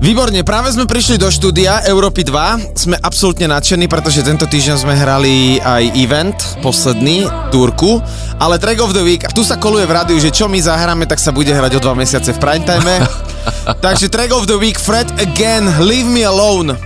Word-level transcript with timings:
Výborne, 0.00 0.40
práve 0.48 0.72
sme 0.72 0.88
prišli 0.88 1.20
do 1.20 1.28
štúdia 1.28 1.84
Európy 1.84 2.24
2. 2.24 2.72
Sme 2.72 2.96
absolútne 3.04 3.44
nadšení, 3.52 3.84
pretože 3.84 4.24
tento 4.24 4.48
týždeň 4.48 4.80
sme 4.80 4.96
hrali 4.96 5.60
aj 5.60 5.92
event, 5.92 6.40
posledný, 6.64 7.28
Turku, 7.52 8.00
ale 8.40 8.56
Track 8.56 8.80
of 8.80 8.96
the 8.96 9.04
Week, 9.04 9.28
tu 9.36 9.44
sa 9.44 9.60
koluje 9.60 9.84
v 9.84 9.92
rádiu, 9.92 10.16
že 10.16 10.32
čo 10.32 10.48
my 10.48 10.56
zahráme, 10.56 11.04
tak 11.04 11.20
sa 11.20 11.36
bude 11.36 11.52
hrať 11.52 11.76
o 11.76 11.84
dva 11.84 11.92
mesiace 11.92 12.32
v 12.32 12.40
primetime. 12.40 13.04
Takže 13.84 14.08
Track 14.08 14.32
of 14.32 14.48
the 14.48 14.56
Week, 14.56 14.80
Fred 14.80 15.04
Again, 15.20 15.68
Leave 15.84 16.08
Me 16.08 16.24
Alone. 16.24 16.80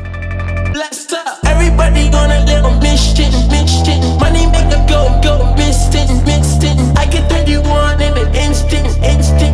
Everybody 1.47 2.11
gonna 2.11 2.43
live 2.51 2.67
on 2.67 2.83
mission, 2.83 3.31
mission. 3.47 4.03
Money 4.19 4.51
make 4.51 4.75
a 4.75 4.83
go, 4.91 5.07
go, 5.23 5.55
instant, 5.63 6.11
instant. 6.27 6.83
I 6.99 7.07
can 7.07 7.23
turn 7.31 7.47
you 7.47 7.63
on 7.63 8.03
in 8.03 8.11
an 8.19 8.35
instant, 8.35 8.91
instant. 9.07 9.54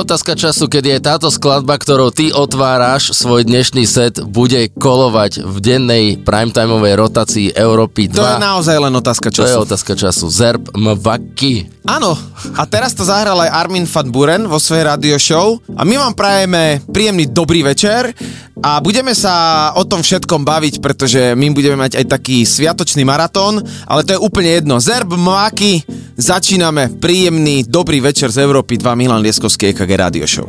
Otázka 0.00 0.32
času, 0.32 0.64
kedy 0.66 0.96
je 0.96 1.00
táto 1.04 1.28
skladba, 1.28 1.76
ktorou 1.76 2.08
ty 2.08 2.32
otváraš 2.32 3.12
svoj 3.12 3.44
dnešný 3.44 3.84
set, 3.84 4.16
bude 4.24 4.72
kolovať 4.72 5.44
v 5.44 5.56
dennej 5.60 6.04
primetimeovej 6.24 6.94
rotácii 6.96 7.46
Európy 7.52 8.08
2. 8.08 8.16
To 8.16 8.24
je 8.24 8.40
naozaj 8.40 8.76
len 8.80 8.94
otázka 8.96 9.28
času. 9.28 9.44
To 9.44 9.52
je 9.52 9.64
otázka 9.68 9.92
času. 10.00 10.26
Zerb 10.32 10.72
Mvaki. 10.72 11.84
Áno, 11.84 12.16
a 12.56 12.62
teraz 12.64 12.96
to 12.96 13.04
zahral 13.04 13.36
aj 13.44 13.52
Armin 13.52 13.84
van 13.84 14.08
Buren 14.08 14.42
vo 14.48 14.56
svojej 14.56 14.88
radio 14.88 15.16
show 15.20 15.60
a 15.76 15.84
my 15.84 16.00
vám 16.00 16.14
prajeme 16.16 16.80
príjemný 16.88 17.28
dobrý 17.28 17.60
večer 17.60 18.16
a 18.60 18.80
budeme 18.84 19.16
sa 19.16 19.68
o 19.76 19.88
tom 19.88 20.04
všetkom 20.04 20.44
baviť, 20.44 20.84
pretože 20.84 21.32
my 21.32 21.52
budeme 21.56 21.80
mať 21.80 21.96
aj 21.96 22.06
taký 22.12 22.44
sviatočný 22.44 23.08
maratón, 23.08 23.64
ale 23.88 24.04
to 24.04 24.16
je 24.16 24.20
úplne 24.20 24.52
jedno. 24.60 24.76
Zerb 24.76 25.16
Mvaki, 25.16 25.84
začíname. 26.20 26.92
Príjemný 27.00 27.64
dobrý 27.64 28.04
večer 28.04 28.28
z 28.28 28.44
Európy 28.44 28.76
2 28.76 29.00
Milan 29.00 29.24
Lieskovský 29.24 29.72
EKG 29.72 29.90
Radio 29.96 30.28
Show. 30.28 30.48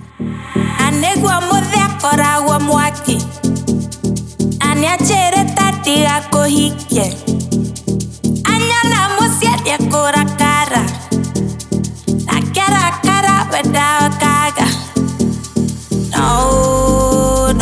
No, 16.12 16.71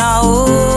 no, 0.00 0.46
no, 0.46 0.69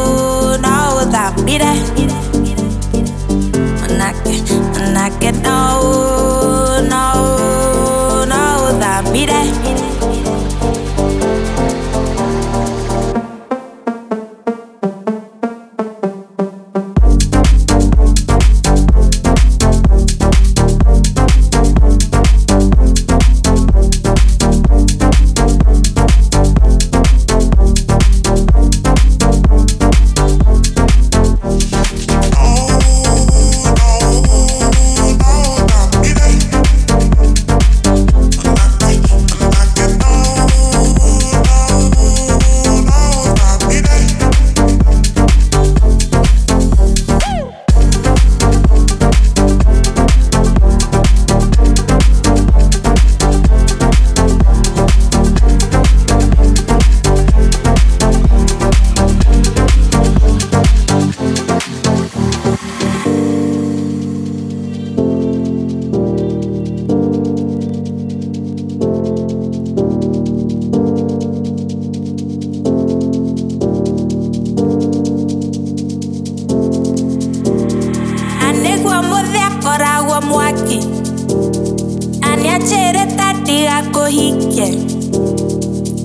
cogí 84.03 84.33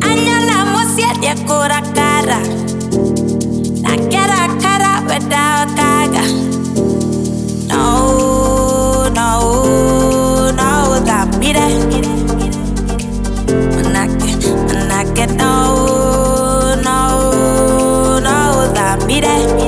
Añalamos 0.00 0.86
No, 7.68 9.10
no, 9.10 10.52
no, 10.52 11.00
that 11.04 11.36
mire. 11.40 11.66
Manake, 13.74 14.30
manake, 14.68 15.26
no, 15.36 16.76
no, 16.76 18.20
no, 18.20 18.72
that 18.74 19.04
mire. 19.06 19.67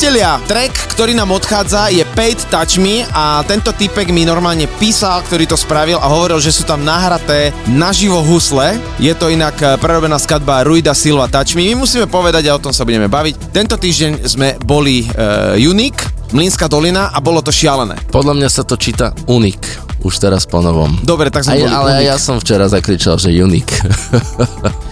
Priatelia, 0.00 0.40
track, 0.48 0.96
ktorý 0.96 1.12
nám 1.12 1.28
odchádza 1.28 1.92
je 1.92 2.00
Paid 2.16 2.48
Touch 2.48 2.80
Me 2.80 3.04
a 3.12 3.44
tento 3.44 3.68
typek 3.68 4.08
mi 4.08 4.24
normálne 4.24 4.64
písal, 4.80 5.20
ktorý 5.20 5.44
to 5.44 5.60
spravil 5.60 6.00
a 6.00 6.08
hovoril, 6.08 6.40
že 6.40 6.56
sú 6.56 6.64
tam 6.64 6.80
nahraté 6.80 7.52
naživo 7.68 8.16
husle. 8.24 8.80
Je 8.96 9.12
to 9.12 9.28
inak 9.28 9.60
eh, 9.60 9.76
prerobená 9.76 10.16
skladba 10.16 10.64
Ruida 10.64 10.96
Silva 10.96 11.28
Touch 11.28 11.52
Me. 11.52 11.68
My 11.68 11.84
musíme 11.84 12.08
povedať 12.08 12.48
a 12.48 12.56
o 12.56 12.64
tom 12.64 12.72
sa 12.72 12.88
budeme 12.88 13.12
baviť. 13.12 13.52
Tento 13.52 13.76
týždeň 13.76 14.24
sme 14.24 14.56
boli 14.64 15.04
uh, 15.04 15.60
Unique, 15.60 16.00
Mlínska 16.32 16.64
dolina 16.64 17.12
a 17.12 17.20
bolo 17.20 17.44
to 17.44 17.52
šialené. 17.52 18.00
Podľa 18.08 18.40
mňa 18.40 18.48
sa 18.48 18.64
to 18.64 18.80
číta 18.80 19.12
Unik, 19.28 20.00
už 20.00 20.16
teraz 20.16 20.48
po 20.48 20.64
novom. 20.64 20.96
Dobre, 21.04 21.28
tak 21.28 21.44
sme 21.44 21.60
Aj, 21.60 21.76
ale 21.76 22.00
Unique. 22.00 22.08
ja 22.08 22.16
som 22.16 22.40
včera 22.40 22.72
zakričal, 22.72 23.20
že 23.20 23.36
Unik. 23.36 23.68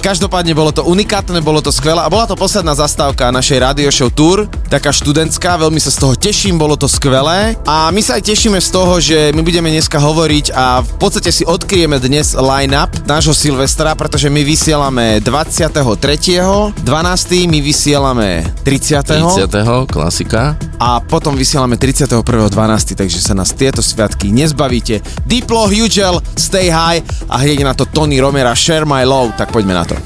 Každopádne 0.00 0.52
bolo 0.54 0.70
to 0.70 0.86
unikátne, 0.86 1.42
bolo 1.42 1.58
to 1.58 1.74
skvelé 1.74 1.98
a 1.98 2.12
bola 2.12 2.28
to 2.28 2.38
posledná 2.38 2.76
zastávka 2.78 3.32
našej 3.34 3.58
radio 3.58 3.88
show 3.90 4.10
tour, 4.12 4.46
taká 4.76 4.92
študentská, 4.92 5.56
veľmi 5.56 5.80
sa 5.80 5.88
z 5.88 6.04
toho 6.04 6.12
teším, 6.12 6.60
bolo 6.60 6.76
to 6.76 6.84
skvelé 6.84 7.56
a 7.64 7.88
my 7.88 8.04
sa 8.04 8.20
aj 8.20 8.28
tešíme 8.28 8.60
z 8.60 8.68
toho, 8.68 9.00
že 9.00 9.32
my 9.32 9.40
budeme 9.40 9.72
dneska 9.72 9.96
hovoriť 9.96 10.52
a 10.52 10.84
v 10.84 10.92
podstate 11.00 11.32
si 11.32 11.48
odkryjeme 11.48 11.96
dnes 11.96 12.36
line-up 12.36 12.92
nášho 13.08 13.32
Silvestra, 13.32 13.96
pretože 13.96 14.28
my 14.28 14.44
vysielame 14.44 15.24
23. 15.24 15.72
12. 15.72 16.84
my 17.48 17.58
vysielame 17.64 18.44
30. 18.68 19.48
30. 19.48 19.88
klasika. 19.88 20.60
a 20.76 21.00
potom 21.00 21.32
vysielame 21.32 21.80
31.12., 21.80 23.00
takže 23.00 23.24
sa 23.24 23.32
nás 23.32 23.56
tieto 23.56 23.80
sviatky 23.80 24.28
nezbavíte. 24.28 25.00
Diplo, 25.24 25.72
Hugel, 25.72 26.20
Stay 26.36 26.68
High 26.68 27.00
a 27.32 27.40
hneď 27.40 27.64
na 27.64 27.72
to 27.72 27.88
Tony 27.88 28.20
Romera, 28.20 28.52
Share 28.52 28.84
My 28.84 29.08
Love, 29.08 29.40
tak 29.40 29.56
poďme 29.56 29.72
na 29.72 29.88
to. 29.88 29.96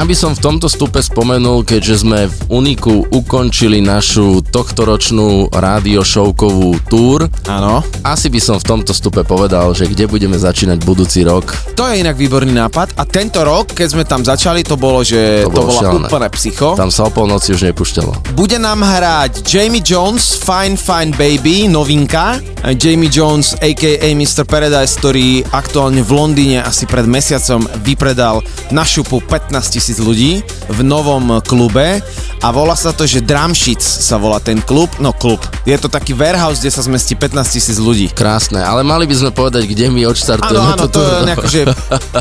Ja 0.00 0.08
by 0.08 0.16
som 0.16 0.32
v 0.32 0.40
tomto 0.40 0.64
stupe 0.64 1.04
spomenul, 1.04 1.60
keďže 1.60 2.08
sme 2.08 2.24
v 2.24 2.38
Uniku 2.48 3.04
ukončili 3.12 3.84
našu 3.84 4.40
tohtoročnú 4.48 5.52
rádiošovkovú 5.52 6.88
túr. 6.88 7.28
Áno. 7.44 7.84
Asi 8.00 8.32
by 8.32 8.40
som 8.40 8.56
v 8.56 8.64
tomto 8.64 8.96
stupe 8.96 9.20
povedal, 9.28 9.76
že 9.76 9.84
kde 9.84 10.08
budeme 10.08 10.40
začínať 10.40 10.88
budúci 10.88 11.20
rok. 11.20 11.52
To 11.76 11.84
je 11.84 12.00
inak 12.00 12.16
výborný 12.16 12.48
nápad 12.48 12.96
a 12.96 13.04
tento 13.04 13.44
rok, 13.44 13.76
keď 13.76 13.88
sme 13.92 14.08
tam 14.08 14.24
začali, 14.24 14.64
to 14.64 14.80
bolo, 14.80 15.04
že 15.04 15.44
to, 15.44 15.52
bolo 15.52 15.68
to 15.68 15.68
bola 15.68 15.80
šialené. 15.84 16.08
úplne 16.08 16.28
psycho. 16.32 16.68
Tam 16.80 16.88
sa 16.88 17.04
o 17.04 17.12
polnoci 17.12 17.52
už 17.52 17.68
nepušťalo. 17.68 18.32
Bude 18.32 18.56
nám 18.56 18.80
hrať 18.80 19.44
Jamie 19.44 19.84
Jones, 19.84 20.32
Fine 20.32 20.80
Fine 20.80 21.12
Baby, 21.12 21.68
novinka. 21.68 22.40
Jamie 22.72 23.12
Jones, 23.12 23.52
a.k.a. 23.60 24.08
Mr. 24.16 24.48
Paradise, 24.48 24.96
ktorý 24.96 25.44
aktuálne 25.52 26.00
v 26.00 26.08
Londýne 26.16 26.64
asi 26.64 26.88
pred 26.88 27.04
mesiacom 27.04 27.68
vypredal 27.84 28.40
na 28.70 28.86
šupu 28.86 29.18
15 29.18 29.50
tisíc 29.66 29.98
ľudí 29.98 30.46
v 30.70 30.80
novom 30.86 31.42
klube 31.42 31.98
a 32.40 32.46
volá 32.54 32.78
sa 32.78 32.94
to, 32.94 33.04
že 33.04 33.20
Dramšic 33.20 33.82
sa 33.82 34.16
volá 34.16 34.38
ten 34.38 34.62
klub, 34.62 34.88
no 35.02 35.10
klub. 35.10 35.42
Je 35.66 35.74
to 35.76 35.90
taký 35.90 36.14
warehouse, 36.14 36.62
kde 36.62 36.70
sa 36.72 36.86
zmestí 36.86 37.18
15 37.18 37.36
tisíc 37.50 37.76
ľudí. 37.76 38.08
Krásne, 38.14 38.62
ale 38.62 38.86
mali 38.86 39.04
by 39.10 39.14
sme 39.18 39.30
povedať, 39.34 39.68
kde 39.68 39.90
my 39.90 40.06
odštartujeme. 40.08 40.70
Áno, 40.70 40.86
áno, 40.86 40.86
to, 40.86 41.00
je 41.02 41.20
nejako, 41.26 41.46
že 41.50 41.60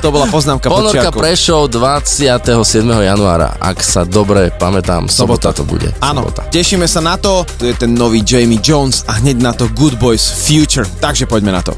to 0.04 0.10
bola 0.10 0.26
poznámka 0.28 0.68
Ponuka 0.68 1.14
Prešov 1.14 1.72
27. 1.72 2.42
januára, 2.84 3.56
ak 3.62 3.80
sa 3.80 4.04
dobre 4.04 4.52
pamätám, 4.52 5.08
sobota, 5.08 5.54
sobota 5.54 5.62
to 5.62 5.64
bude. 5.64 5.90
Áno, 6.04 6.28
sobota. 6.28 6.50
tešíme 6.52 6.90
sa 6.90 7.00
na 7.00 7.16
to, 7.16 7.48
tu 7.56 7.70
je 7.70 7.78
ten 7.78 7.94
nový 7.94 8.26
Jamie 8.26 8.60
Jones 8.60 9.08
a 9.08 9.22
hneď 9.22 9.38
na 9.40 9.52
to 9.56 9.72
Good 9.72 9.96
Boys 10.02 10.26
Future, 10.44 10.90
takže 11.00 11.30
poďme 11.30 11.56
na 11.56 11.62
to. 11.64 11.78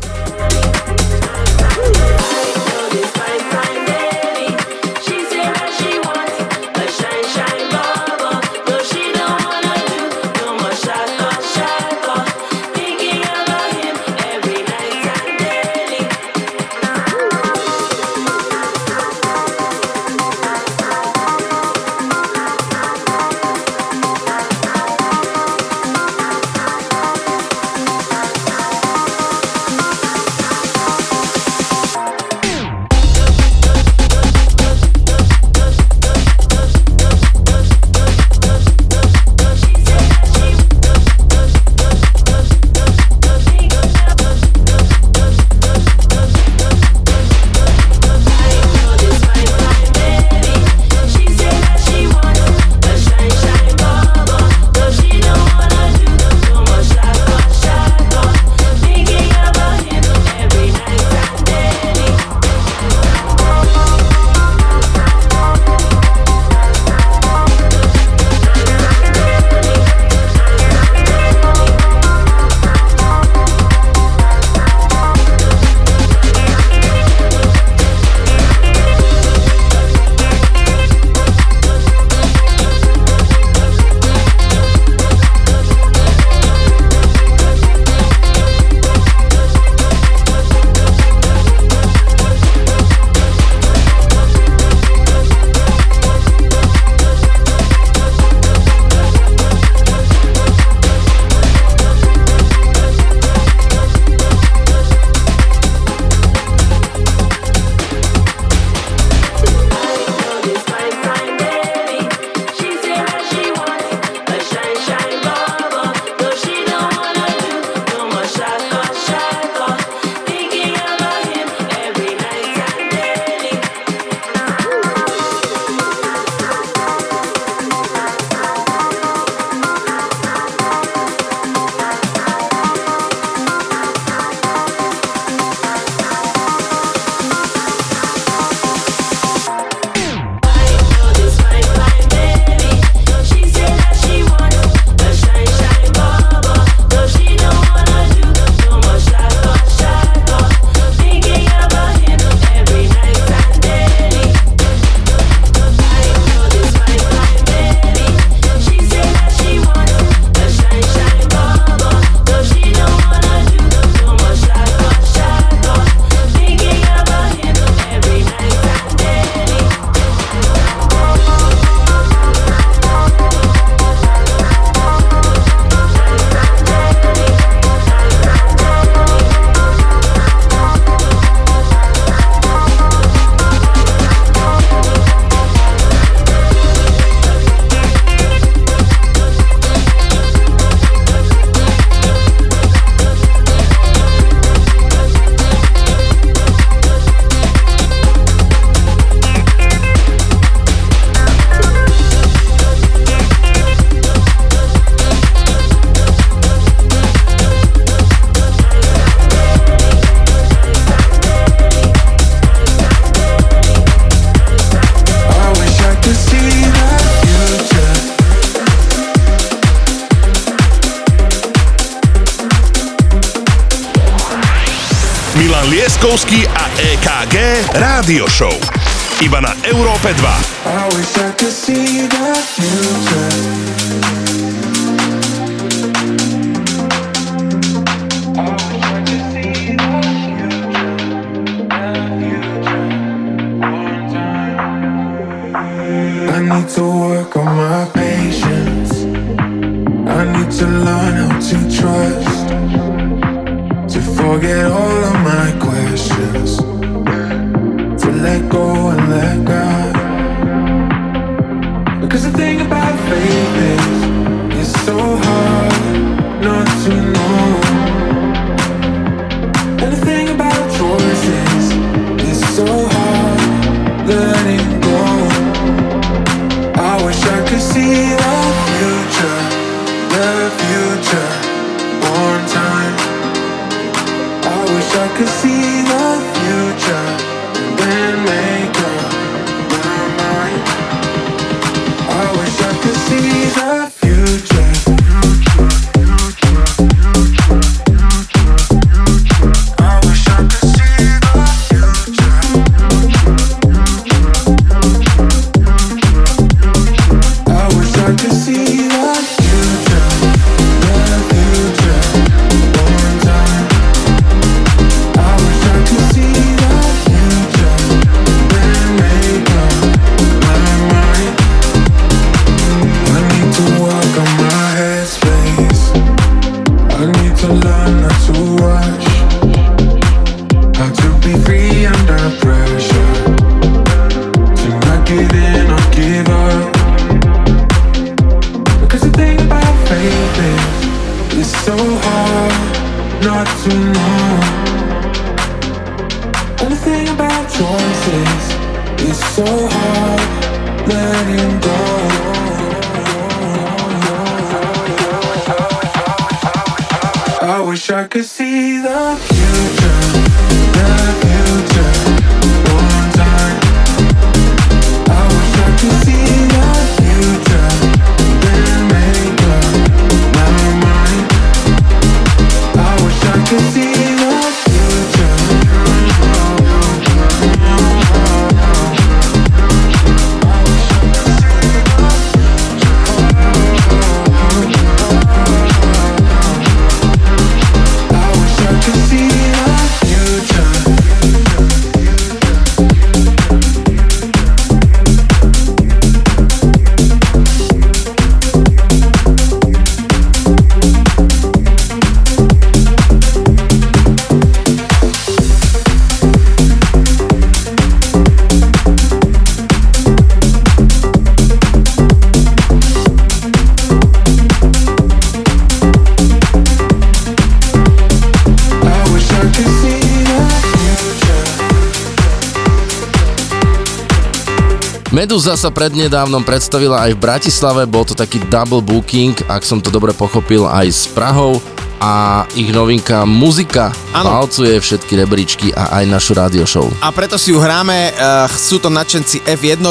sa 425.62 425.70
prednedávnom 425.70 426.42
predstavila 426.42 427.06
aj 427.06 427.14
v 427.14 427.22
Bratislave, 427.22 427.86
bol 427.86 428.02
to 428.02 428.18
taký 428.18 428.42
double 428.50 428.82
booking, 428.82 429.38
ak 429.46 429.62
som 429.62 429.78
to 429.78 429.94
dobre 429.94 430.10
pochopil, 430.10 430.66
aj 430.66 430.90
s 430.90 431.06
Prahou 431.06 431.62
a 432.02 432.50
ich 432.58 432.74
novinka 432.74 433.30
Muzika 433.30 433.94
ano. 434.10 434.42
palcuje 434.42 434.82
všetky 434.82 435.14
rebríčky 435.22 435.70
a 435.70 436.02
aj 436.02 436.04
našu 436.10 436.34
rádio 436.34 436.66
show. 436.66 436.90
A 437.06 437.14
preto 437.14 437.38
si 437.38 437.54
ju 437.54 437.62
hráme, 437.62 438.10
uh, 438.10 438.50
sú 438.50 438.82
to 438.82 438.90
nadšenci 438.90 439.46
F1, 439.46 439.86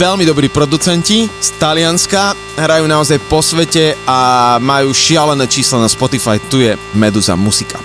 veľmi 0.00 0.24
dobrí 0.24 0.48
producenti 0.48 1.28
z 1.28 1.48
Talianska, 1.60 2.32
hrajú 2.56 2.88
naozaj 2.88 3.20
po 3.28 3.44
svete 3.44 3.92
a 4.08 4.56
majú 4.56 4.96
šialené 4.96 5.44
čísla 5.44 5.84
na 5.84 5.88
Spotify, 5.92 6.40
tu 6.48 6.64
je 6.64 6.80
Meduza 6.96 7.36
musika. 7.36 7.76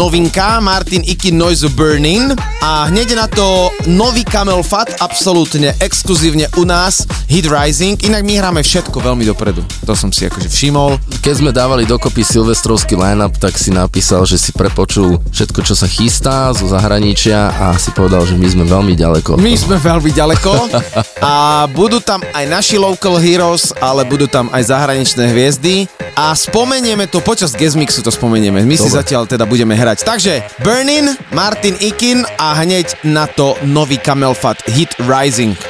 Novinka 0.00 0.64
Martin 0.64 1.04
Ikin 1.04 1.36
Noise 1.36 1.68
Burning 1.76 2.32
a 2.64 2.88
hneď 2.88 3.20
na 3.20 3.28
to 3.28 3.68
nový 3.84 4.24
Camel 4.24 4.64
Fat, 4.64 4.96
absolútne 4.96 5.76
exkluzívne 5.76 6.48
u 6.56 6.64
nás, 6.64 7.04
Hit 7.28 7.44
Rising, 7.44 8.00
inak 8.08 8.24
my 8.24 8.40
hráme 8.40 8.60
všetko 8.64 8.96
veľmi 8.96 9.28
dopredu. 9.28 9.60
To 9.84 9.92
som 9.92 10.08
si 10.08 10.24
akože 10.24 10.48
všimol. 10.48 10.96
Keď 11.20 11.44
sme 11.44 11.52
dávali 11.52 11.84
dokopy 11.84 12.24
silvestrovský 12.24 12.96
line-up, 12.96 13.36
tak 13.36 13.60
si 13.60 13.68
napísal, 13.68 14.24
že 14.24 14.40
si 14.40 14.56
prepočul 14.56 15.20
všetko, 15.36 15.68
čo 15.68 15.76
sa 15.76 15.84
chystá 15.84 16.48
zo 16.56 16.64
zahraničia 16.64 17.52
a 17.52 17.76
si 17.76 17.92
povedal, 17.92 18.24
že 18.24 18.40
my 18.40 18.48
sme 18.48 18.64
veľmi 18.64 18.96
ďaleko. 18.96 19.36
My 19.36 19.52
sme 19.52 19.76
veľmi 19.76 20.16
ďaleko 20.16 20.80
a 21.20 21.68
budú 21.76 22.00
tam 22.00 22.24
aj 22.32 22.48
naši 22.48 22.80
local 22.80 23.20
heroes, 23.20 23.76
ale 23.84 24.08
budú 24.08 24.24
tam 24.24 24.48
aj 24.48 24.64
zahraničné 24.64 25.28
hviezdy 25.28 25.99
a 26.16 26.34
spomenieme 26.34 27.06
to, 27.06 27.22
počas 27.22 27.54
guest 27.54 27.78
mixu 27.78 28.02
to 28.02 28.10
spomenieme. 28.10 28.62
My 28.64 28.76
si 28.76 28.88
Dobre. 28.88 28.98
zatiaľ 29.02 29.22
teda 29.30 29.44
budeme 29.46 29.76
hrať. 29.76 30.02
Takže 30.02 30.42
Burnin, 30.64 31.14
Martin 31.30 31.76
Ikin 31.78 32.26
a 32.38 32.56
hneď 32.58 33.06
na 33.06 33.28
to 33.30 33.54
nový 33.62 34.00
Camel 34.00 34.34
Fat 34.34 34.60
Hit 34.66 34.96
Rising. 35.04 35.69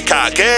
Lieskovský 0.00 0.49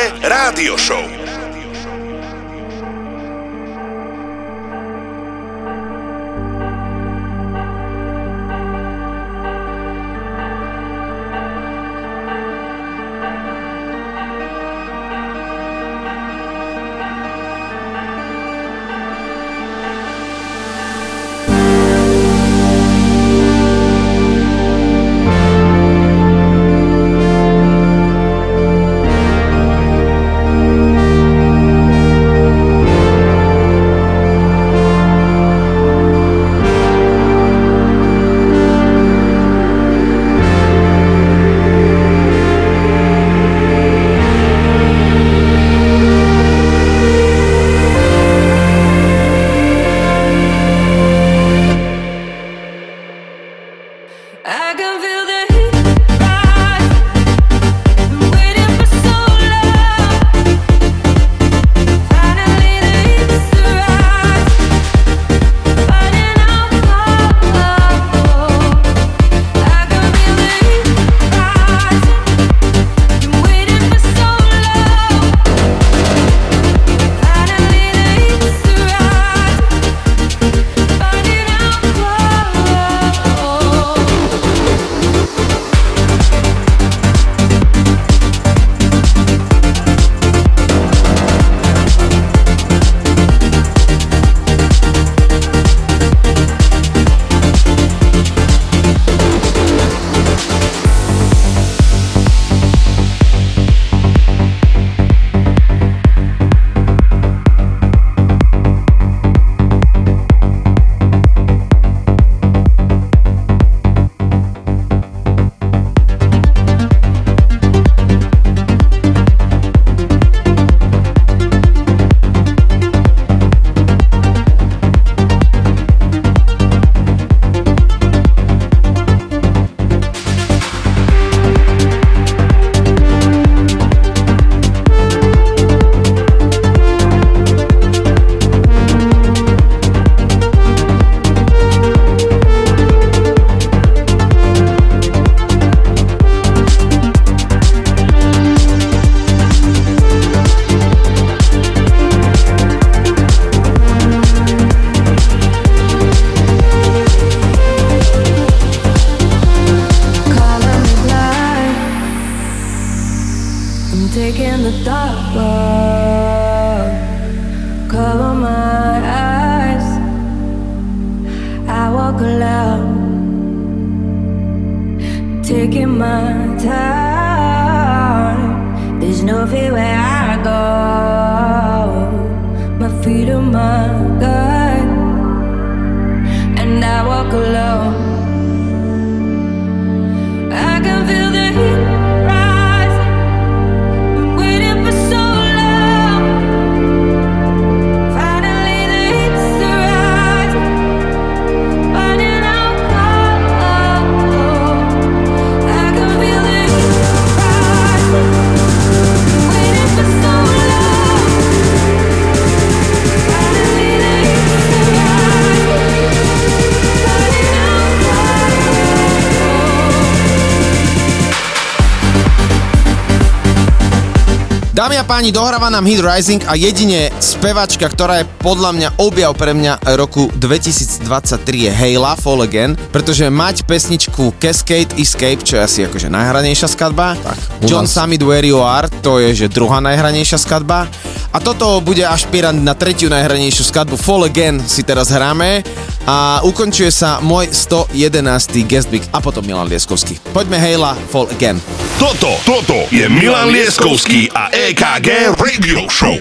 Dámy 224.82 224.98
a 224.98 225.06
páni, 225.06 225.30
dohráva 225.30 225.70
nám 225.70 225.86
Hit 225.86 226.02
Rising 226.02 226.42
a 226.50 226.58
jedine 226.58 227.14
spevačka, 227.22 227.86
ktorá 227.86 228.18
je 228.18 228.26
podľa 228.42 228.74
mňa 228.74 228.88
objav 228.98 229.30
pre 229.38 229.54
mňa 229.54 229.78
roku 229.94 230.26
2023 230.34 231.38
je 231.38 231.70
Hejla, 231.70 232.18
Fall 232.18 232.42
Again, 232.42 232.74
pretože 232.90 233.30
mať 233.30 233.62
pesničku 233.62 234.34
Cascade 234.42 234.90
Escape, 234.98 235.46
čo 235.46 235.54
je 235.54 235.62
asi 235.62 235.78
akože 235.86 236.10
najhranejšia 236.10 236.66
skladba, 236.66 237.14
tak, 237.14 237.38
John 237.62 237.86
Summit 237.86 238.26
Where 238.26 238.42
You 238.42 238.58
Are, 238.58 238.90
to 239.06 239.22
je 239.22 239.46
že 239.46 239.54
druhá 239.54 239.78
najhranejšia 239.78 240.42
skladba 240.42 240.90
a 241.30 241.38
toto 241.38 241.78
bude 241.78 242.02
ašpirant 242.02 242.58
na 242.58 242.74
tretiu 242.74 243.06
najhranejšiu 243.06 243.70
skladbu 243.70 243.94
Fall 243.94 244.26
Again 244.26 244.58
si 244.66 244.82
teraz 244.82 245.14
hráme 245.14 245.62
a 246.10 246.42
ukončuje 246.42 246.90
sa 246.90 247.22
môj 247.22 247.54
111. 247.54 248.66
guest 248.66 248.90
mix 248.90 249.06
a 249.14 249.22
potom 249.22 249.46
Milan 249.46 249.70
Lieskovský. 249.70 250.18
Poďme 250.34 250.58
Hejla, 250.58 250.98
Fall 251.08 251.30
Again. 251.30 251.62
Toto, 252.02 252.34
toto 252.42 252.90
je 252.90 253.06
Milan 253.06 253.54
Lieskovský 253.54 254.26
a 254.34 254.50
EKG 254.72 255.38
Radio 255.38 255.86
Show. 255.86 256.14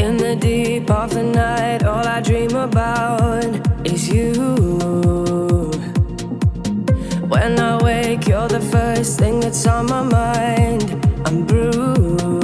In 0.00 0.16
the 0.16 0.36
deep 0.38 0.88
of 0.88 1.10
the 1.12 1.24
night, 1.24 1.82
all 1.82 2.06
I 2.06 2.20
dream 2.20 2.54
about 2.54 3.46
is 3.84 4.08
you. 4.08 4.32
When 7.26 7.58
I 7.58 7.82
wake, 7.82 8.28
you're 8.28 8.46
the 8.46 8.60
first 8.70 9.18
thing 9.18 9.40
that's 9.40 9.66
on 9.66 9.86
my 9.86 10.04
mind. 10.04 10.84
I'm 11.26 11.44
bruised. 11.44 12.41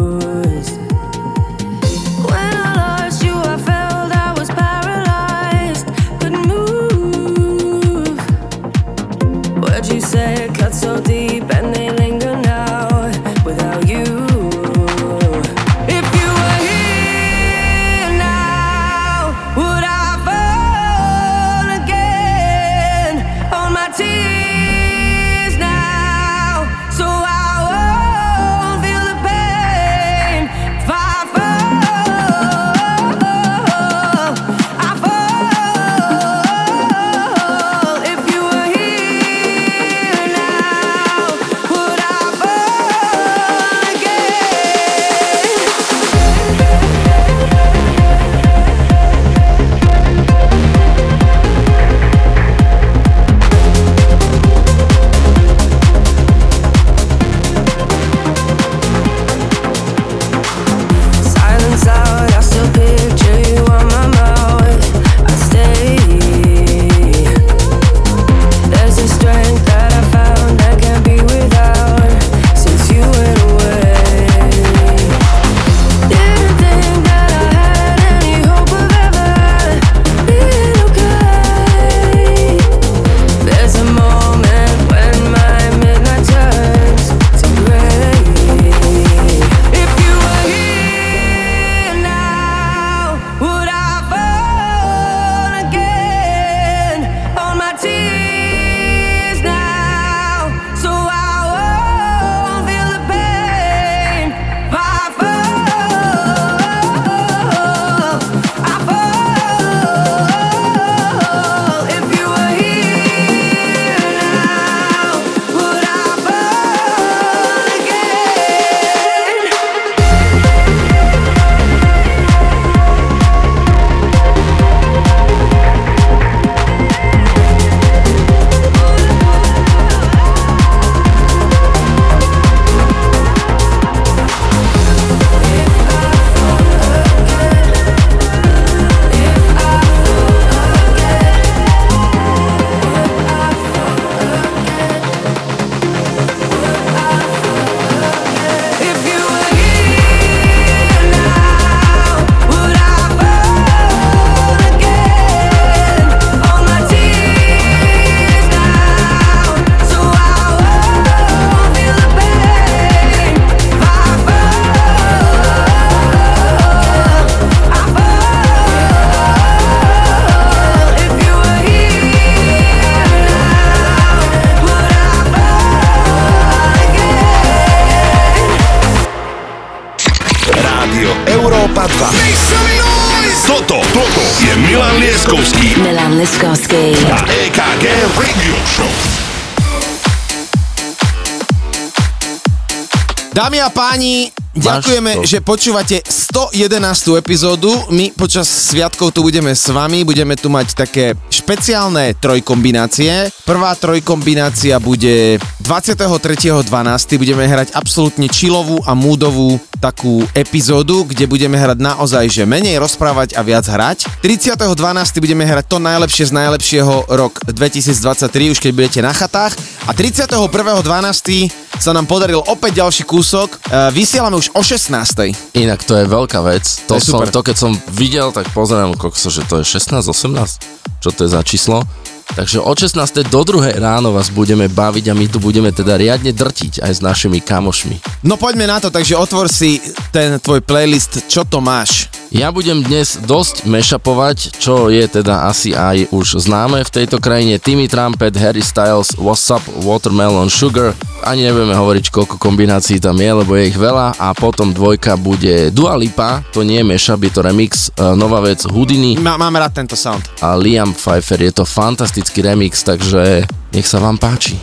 Ďakujeme, 195.08 195.24
že 195.24 195.40
počúvate 195.40 195.96
111. 196.04 197.16
epizódu. 197.16 197.72
My 197.88 198.12
počas 198.12 198.44
sviatkov 198.44 199.16
tu 199.16 199.24
budeme 199.24 199.56
s 199.56 199.64
vami, 199.72 200.04
budeme 200.04 200.36
tu 200.36 200.52
mať 200.52 200.76
také 200.76 201.16
špeciálne 201.32 202.12
trojkombinácie. 202.20 203.32
Prvá 203.48 203.72
trojkombinácia 203.72 204.76
bude 204.76 205.40
23.12. 205.64 206.68
budeme 207.16 207.48
hrať 207.48 207.72
absolútne 207.72 208.28
chillovú 208.28 208.84
a 208.84 208.92
múdovú 208.92 209.56
takú 209.80 210.26
epizódu, 210.34 211.06
kde 211.08 211.24
budeme 211.24 211.56
hrať 211.56 211.78
naozaj, 211.78 212.24
že 212.28 212.42
menej 212.44 212.76
rozprávať 212.76 213.38
a 213.38 213.40
viac 213.46 213.64
hrať. 213.64 214.10
30.12. 214.20 214.76
budeme 215.24 215.46
hrať 215.46 215.64
to 215.70 215.78
najlepšie 215.80 216.28
z 216.28 216.32
najlepšieho 216.36 217.08
rok 217.16 217.40
2023, 217.48 218.52
už 218.52 218.58
keď 218.60 218.70
budete 218.76 219.00
na 219.00 219.14
chatách. 219.16 219.56
A 219.88 219.96
31.12. 219.96 221.67
sa 221.78 221.94
nám 221.94 222.10
podaril 222.10 222.42
opäť 222.44 222.82
ďalší 222.82 223.06
kúsok. 223.06 223.58
E, 223.70 223.94
Vysielame 223.94 224.36
už 224.36 224.50
o 224.52 224.60
16. 224.60 225.54
Inak 225.54 225.80
to 225.86 225.94
je 225.94 226.04
veľká 226.04 226.42
vec. 226.42 226.66
To 226.90 226.98
To, 226.98 227.02
som, 227.02 227.22
super. 227.22 227.30
to 227.30 227.40
keď 227.46 227.56
som 227.56 227.72
videl, 227.94 228.34
tak 228.34 228.50
pozerám, 228.50 228.98
kokso, 228.98 229.30
že 229.30 229.46
to 229.46 229.62
je 229.62 229.64
16, 229.64 230.02
18? 230.02 230.98
Čo 230.98 231.10
to 231.14 231.20
je 231.24 231.30
za 231.30 231.40
číslo? 231.46 231.86
Takže 232.28 232.60
od 232.60 232.76
16. 232.76 233.24
do 233.32 233.40
2. 233.40 233.80
ráno 233.80 234.12
vás 234.12 234.28
budeme 234.28 234.68
baviť 234.68 235.04
a 235.08 235.14
my 235.16 235.26
tu 235.32 235.40
budeme 235.40 235.72
teda 235.72 235.96
riadne 235.96 236.34
drtiť 236.36 236.84
aj 236.84 236.92
s 236.92 237.00
našimi 237.00 237.40
kamošmi. 237.40 238.26
No 238.28 238.36
poďme 238.36 238.68
na 238.68 238.76
to, 238.82 238.92
takže 238.92 239.16
otvor 239.16 239.48
si 239.48 239.80
ten 240.12 240.36
tvoj 240.36 240.60
playlist 240.60 241.24
Čo 241.24 241.48
to 241.48 241.64
máš? 241.64 242.12
Ja 242.28 242.52
budem 242.52 242.84
dnes 242.84 243.16
dosť 243.16 243.64
mešapovať, 243.64 244.60
čo 244.60 244.92
je 244.92 245.00
teda 245.08 245.48
asi 245.48 245.72
aj 245.72 246.12
už 246.12 246.44
známe 246.44 246.84
v 246.84 246.92
tejto 246.92 247.24
krajine. 247.24 247.56
Timmy 247.56 247.88
Trumpet, 247.88 248.36
Harry 248.36 248.60
Styles, 248.60 249.16
What's 249.16 249.48
Watermelon, 249.80 250.52
Sugar. 250.52 250.92
Ani 251.24 251.48
nevieme 251.48 251.72
hovoriť, 251.72 252.12
koľko 252.12 252.36
kombinácií 252.36 253.00
tam 253.00 253.16
je, 253.16 253.32
lebo 253.32 253.56
je 253.56 253.72
ich 253.72 253.78
veľa. 253.80 254.20
A 254.20 254.36
potom 254.36 254.76
dvojka 254.76 255.16
bude 255.16 255.72
Dua 255.72 255.96
Lipa, 255.96 256.44
to 256.52 256.60
nie 256.60 256.84
je 256.84 256.88
mashup, 256.88 257.24
je 257.24 257.32
to 257.32 257.40
remix, 257.40 257.88
e, 257.96 258.12
nová 258.12 258.44
vec 258.44 258.60
Houdini. 258.68 259.16
Má, 259.16 259.40
mám 259.40 259.56
rád 259.56 259.80
tento 259.80 259.96
sound. 259.96 260.28
A 260.44 260.52
Liam 260.52 260.92
Pfeiffer, 260.92 261.40
je 261.40 261.52
to 261.56 261.64
fantastický 261.64 262.44
remix, 262.44 262.84
takže 262.84 263.48
nech 263.72 263.88
sa 263.88 264.04
vám 264.04 264.20
páči. 264.20 264.60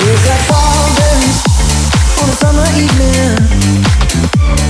Like 0.00 0.44
fall 0.48 0.88
days 0.96 1.36
on 2.16 2.32
a 2.32 2.36
summer 2.40 2.70
evening. 2.72 4.69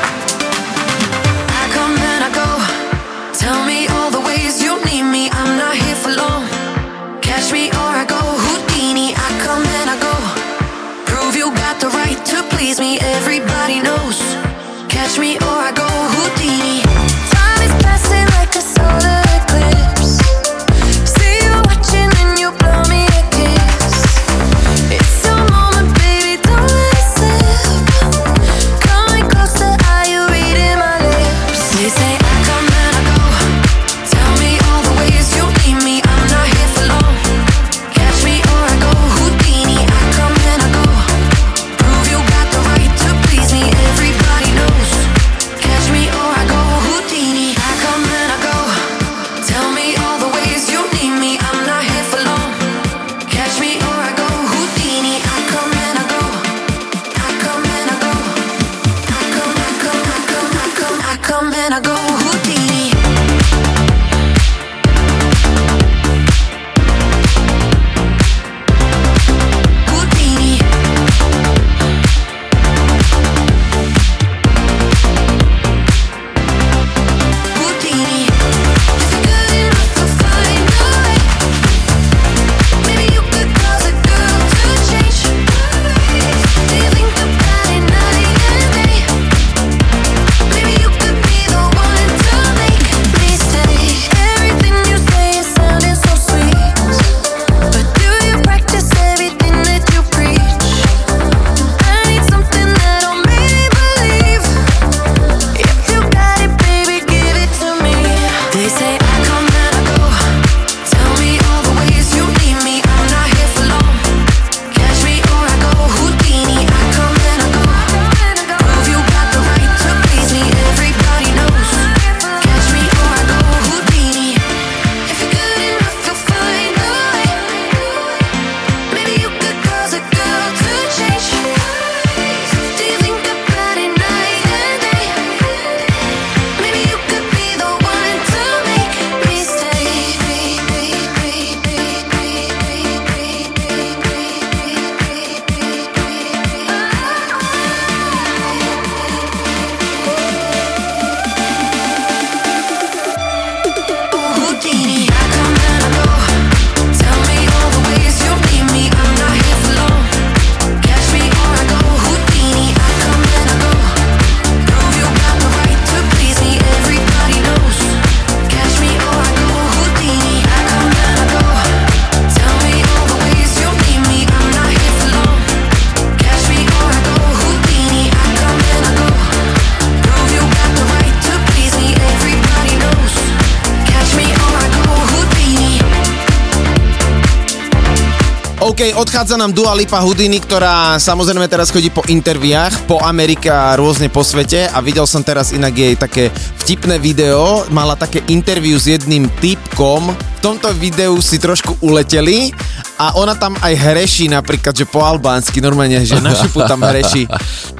OK, 188.71 188.95
odchádza 188.95 189.35
nám 189.35 189.51
Dua 189.51 189.75
Lipa 189.75 189.99
Houdini, 189.99 190.39
ktorá 190.39 190.95
samozrejme 190.95 191.43
teraz 191.51 191.75
chodí 191.75 191.91
po 191.91 192.07
interviách 192.07 192.87
po 192.87 193.03
Amerike 193.03 193.51
a 193.51 193.75
rôzne 193.75 194.07
po 194.07 194.23
svete 194.23 194.63
a 194.71 194.79
videl 194.79 195.03
som 195.03 195.19
teraz 195.27 195.51
inak 195.51 195.75
jej 195.75 195.99
také 195.99 196.31
vtipné 196.63 196.95
video, 196.95 197.67
mala 197.67 197.99
také 197.99 198.23
interview 198.31 198.79
s 198.79 198.87
jedným 198.87 199.27
typkom, 199.43 200.15
v 200.15 200.39
tomto 200.39 200.71
videu 200.79 201.19
si 201.19 201.35
trošku 201.35 201.83
uleteli 201.83 202.55
a 202.95 203.19
ona 203.19 203.35
tam 203.35 203.59
aj 203.59 203.75
hreší 203.75 204.31
napríklad, 204.31 204.71
že 204.71 204.87
po 204.87 205.03
albánsky, 205.03 205.59
normálne, 205.59 206.07
že 206.07 206.23
na 206.23 206.31
šupu 206.31 206.63
tam 206.63 206.79
hreší. 206.87 207.27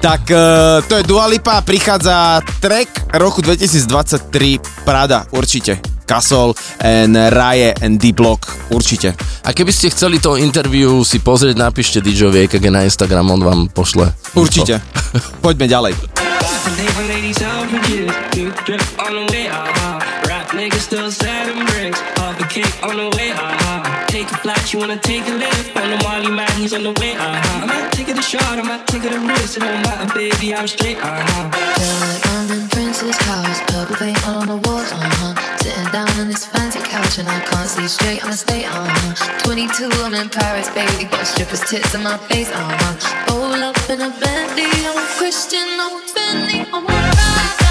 Tak 0.03 0.27
e, 0.27 0.43
to 0.91 0.99
je 0.99 1.07
Dua 1.07 1.31
Lipa 1.31 1.63
prichádza 1.63 2.43
track 2.59 3.15
roku 3.15 3.39
2023 3.39 4.83
Prada, 4.83 5.23
určite. 5.31 6.00
Castle 6.11 6.51
and 6.83 7.15
Raje 7.15 7.71
and 7.79 7.95
D-Block, 7.95 8.67
určite. 8.75 9.15
A 9.47 9.55
keby 9.55 9.71
ste 9.71 9.87
chceli 9.95 10.19
to 10.19 10.35
interview 10.35 11.07
si 11.07 11.23
pozrieť, 11.23 11.55
napíšte 11.55 12.03
DJovi 12.03 12.51
EKG 12.51 12.67
na 12.67 12.83
Instagram, 12.83 13.31
on 13.31 13.39
vám 13.39 13.59
pošle. 13.71 14.11
Určite. 14.35 14.83
Poďme 15.39 15.71
ďalej. 15.71 15.95
Take 24.11 24.27
a 24.27 24.37
flight, 24.43 24.73
you 24.75 24.79
wanna 24.83 24.99
take 24.99 25.23
a 25.23 25.31
lift, 25.31 25.71
on 25.79 25.87
the 25.87 25.95
Molly 26.03 26.35
man, 26.35 26.51
he's 26.59 26.75
on 26.75 26.83
the 26.83 26.91
way, 26.99 27.15
aha. 27.15 27.63
I 27.63 27.65
might 27.65 27.95
take 27.95 28.11
it 28.11 28.19
a 28.19 28.21
shot, 28.21 28.59
I 28.59 28.61
might 28.61 28.83
take 28.83 29.07
it 29.07 29.15
a 29.15 29.19
risk, 29.23 29.55
it 29.55 29.63
don't 29.63 29.79
matter, 29.87 30.11
baby, 30.11 30.51
I'm 30.51 30.67
straight, 30.67 30.99
aha. 30.99 32.67
Prince's 33.01 33.25
house, 33.25 33.59
purple 33.71 33.95
paint 33.95 34.27
all 34.27 34.41
on 34.41 34.47
the 34.47 34.57
walls, 34.57 34.91
uh-huh. 34.91 35.57
Sitting 35.57 35.91
down 35.91 36.07
on 36.19 36.27
this 36.27 36.45
fancy 36.45 36.77
couch 36.81 37.17
and 37.17 37.27
I 37.27 37.39
can't 37.39 37.67
see 37.67 37.87
straight, 37.87 38.23
I'ma 38.23 38.33
stay, 38.33 38.63
uh-huh. 38.63 39.39
22, 39.39 39.89
I'm 40.05 40.13
in 40.13 40.29
Paris, 40.29 40.69
baby, 40.69 41.05
got 41.09 41.25
strippers' 41.25 41.61
tits 41.61 41.95
in 41.95 42.03
my 42.03 42.17
face, 42.29 42.51
uh-huh. 42.51 43.33
Roll 43.33 43.53
up 43.55 43.89
in 43.89 44.01
a 44.01 44.09
Bentley, 44.21 44.69
I'm 44.85 44.97
a 44.99 45.07
Christian, 45.17 45.65
I'm 45.65 45.97
a 45.97 46.13
Bentley, 46.13 46.59
I'm 46.71 46.85
a 46.85 47.70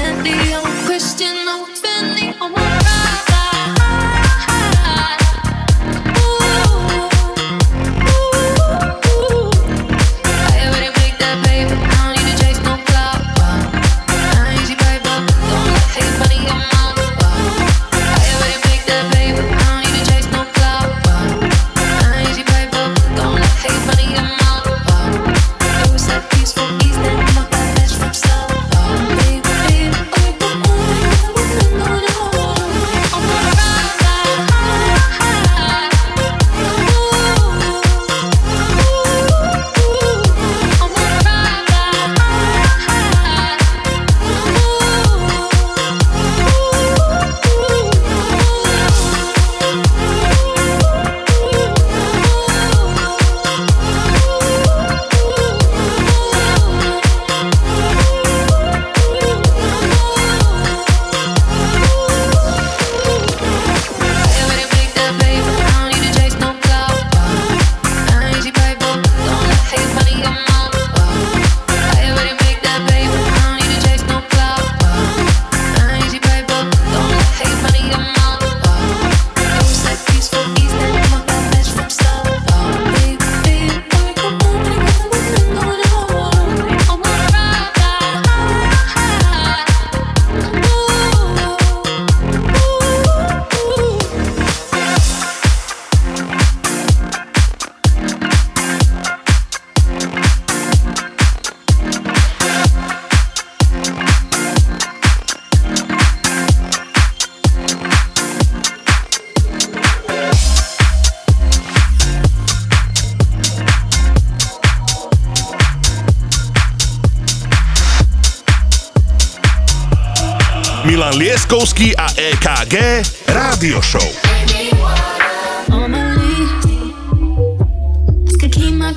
Milan 120.85 121.13
Lieskovský 121.17 121.93
a 121.97 122.07
EKG 122.17 123.05
Rádio 123.29 123.81
Show. 123.81 124.09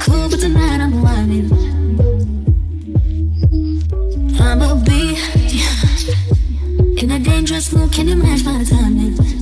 Cool, 0.05 0.29
but 0.29 0.41
tonight 0.41 0.81
I'm 0.83 1.01
whining. 1.01 1.49
I'm 4.37 4.61
a 4.61 4.75
bee 4.85 5.17
in 7.01 7.11
a 7.11 7.19
dangerous 7.19 7.73
mood. 7.73 7.93
Can 7.93 8.09
you 8.09 8.17
match 8.17 8.45
my 8.45 8.65
timing? 8.65 9.34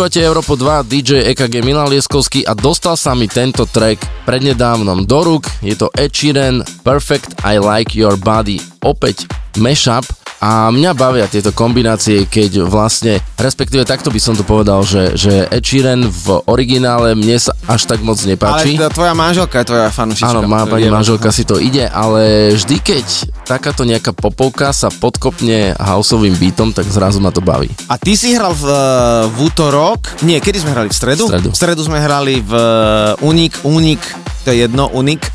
Počúvate 0.00 0.24
Európo 0.24 0.56
2, 0.56 0.88
DJ 0.88 1.10
EKG 1.36 1.60
Milan 1.60 1.92
Lieskovský 1.92 2.40
a 2.48 2.56
dostal 2.56 2.96
sa 2.96 3.12
mi 3.12 3.28
tento 3.28 3.68
track 3.68 4.24
prednedávnom 4.24 5.04
do 5.04 5.20
rúk. 5.20 5.44
Je 5.60 5.76
to 5.76 5.92
Ed 5.92 6.16
Sheeran, 6.16 6.64
Perfect 6.80 7.44
I 7.44 7.60
Like 7.60 7.92
Your 7.92 8.16
Body. 8.16 8.64
Opäť 8.80 9.28
mashup 9.60 10.08
a 10.40 10.72
mňa 10.72 10.96
bavia 10.96 11.28
tieto 11.28 11.52
kombinácie, 11.52 12.24
keď 12.24 12.64
vlastne, 12.64 13.20
respektíve 13.36 13.84
takto 13.84 14.08
by 14.08 14.16
som 14.16 14.32
to 14.32 14.40
povedal, 14.40 14.80
že, 14.88 15.20
že 15.20 15.44
Ed 15.52 15.60
Sheeran 15.68 16.08
v 16.08 16.48
originále 16.48 17.12
mne 17.12 17.36
sa 17.36 17.52
až 17.68 17.84
tak 17.84 18.00
moc 18.00 18.16
Ale 18.24 18.32
nepáči. 18.32 18.80
teda 18.80 18.88
tvoja 18.88 19.12
manželka 19.12 19.60
je 19.60 19.66
tvoja 19.68 19.92
fanušička. 19.92 20.32
Áno, 20.32 20.48
má 20.48 20.64
pani 20.64 20.88
manželka 20.88 21.28
si 21.28 21.44
to 21.44 21.60
ide, 21.60 21.84
ale 21.84 22.56
vždy 22.56 22.80
keď 22.80 23.04
takáto 23.50 23.82
nejaká 23.82 24.14
popovka 24.14 24.70
sa 24.70 24.94
podkopne 24.94 25.74
houseovým 25.74 26.38
beatom, 26.38 26.70
tak 26.70 26.86
zrazu 26.86 27.18
ma 27.18 27.34
to 27.34 27.42
baví. 27.42 27.66
A 27.90 27.98
ty 27.98 28.14
si 28.14 28.30
hral 28.30 28.54
v, 28.54 28.62
v 29.26 29.36
útorok, 29.50 30.22
nie, 30.22 30.38
kedy 30.38 30.62
sme 30.62 30.70
hrali? 30.70 30.86
V 30.86 30.94
stredu? 30.94 31.26
V 31.26 31.34
stredu. 31.34 31.48
V 31.50 31.56
stredu 31.58 31.82
sme 31.82 31.98
hrali 31.98 32.38
v 32.38 32.52
Unik, 33.18 33.66
Unik, 33.66 34.02
to 34.46 34.54
je 34.54 34.70
jedno, 34.70 34.86
Unik. 34.94 35.26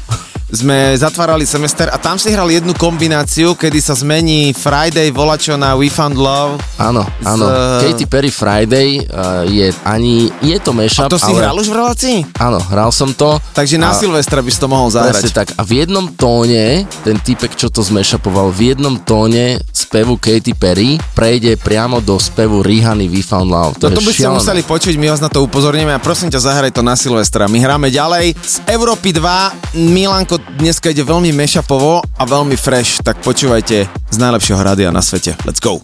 Sme 0.55 0.95
zatvárali 0.95 1.43
semester 1.43 1.91
a 1.91 1.99
tam 1.99 2.15
si 2.15 2.31
hral 2.31 2.47
jednu 2.47 2.71
kombináciu, 2.71 3.53
kedy 3.53 3.75
sa 3.77 3.91
zmení 3.91 4.49
Friday 4.49 5.11
volačo 5.11 5.53
na 5.53 5.75
We 5.75 5.91
Found 5.91 6.15
Love. 6.15 6.63
Áno, 6.79 7.03
áno. 7.21 7.43
Z- 7.43 7.83
Katy 7.83 8.05
Perry 8.07 8.31
Friday 8.31 9.03
uh, 9.03 9.43
je 9.43 9.75
ani, 9.83 10.31
je 10.39 10.55
to 10.57 10.71
mashup, 10.71 11.05
A 11.05 11.11
to 11.11 11.19
si 11.19 11.27
ale... 11.27 11.43
hral 11.43 11.55
už 11.59 11.67
v 11.67 11.75
relácii? 11.75 12.17
Áno, 12.39 12.63
hral 12.63 12.89
som 12.89 13.11
to. 13.11 13.35
Takže 13.51 13.75
na 13.75 13.91
A- 13.91 13.99
Silvestra 13.99 14.39
by 14.39 14.47
si 14.47 14.57
to 14.57 14.71
mohol 14.71 14.87
zahrať. 14.87 15.27
tak. 15.29 15.51
A 15.59 15.67
v 15.67 15.83
jednom 15.83 16.07
tóne, 16.07 16.87
ten 17.03 17.19
typek, 17.19 17.51
čo 17.53 17.67
to 17.67 17.83
zmešapoval, 17.83 18.47
v 18.49 18.71
jednom 18.71 18.95
tóne 18.95 19.59
spevu 19.69 20.15
Katy 20.15 20.55
Perry 20.55 20.95
prejde 21.11 21.59
priamo 21.59 21.99
do 21.99 22.15
spevu 22.15 22.63
Rihany 22.63 23.11
We 23.11 23.19
Found 23.19 23.51
Love. 23.51 23.73
To 23.83 23.91
Toto 23.91 23.99
je 23.99 24.07
by 24.07 24.11
ste 24.15 24.31
museli 24.31 24.61
počuť, 24.63 24.95
my 24.95 25.11
vás 25.11 25.19
na 25.19 25.27
to 25.27 25.43
upozorníme 25.43 25.91
a 25.91 25.99
prosím 25.99 26.31
ťa, 26.31 26.39
zahraj 26.39 26.71
to 26.71 26.79
na 26.79 26.95
Silvestra. 26.95 27.51
My 27.51 27.59
hráme 27.59 27.91
ďalej 27.91 28.39
z 28.39 28.55
Európy 28.71 29.11
2. 29.11 29.75
Milanko 29.91 30.39
dneska 30.57 30.93
ide 30.93 31.01
veľmi 31.01 31.33
mešapovo 31.33 32.05
a 32.05 32.23
veľmi 32.23 32.53
fresh, 32.53 33.01
tak 33.01 33.21
počúvajte 33.25 33.89
z 33.89 34.17
najlepšieho 34.17 34.61
rádia 34.61 34.93
na 34.93 35.01
svete. 35.01 35.33
Let's 35.43 35.61
go. 35.61 35.81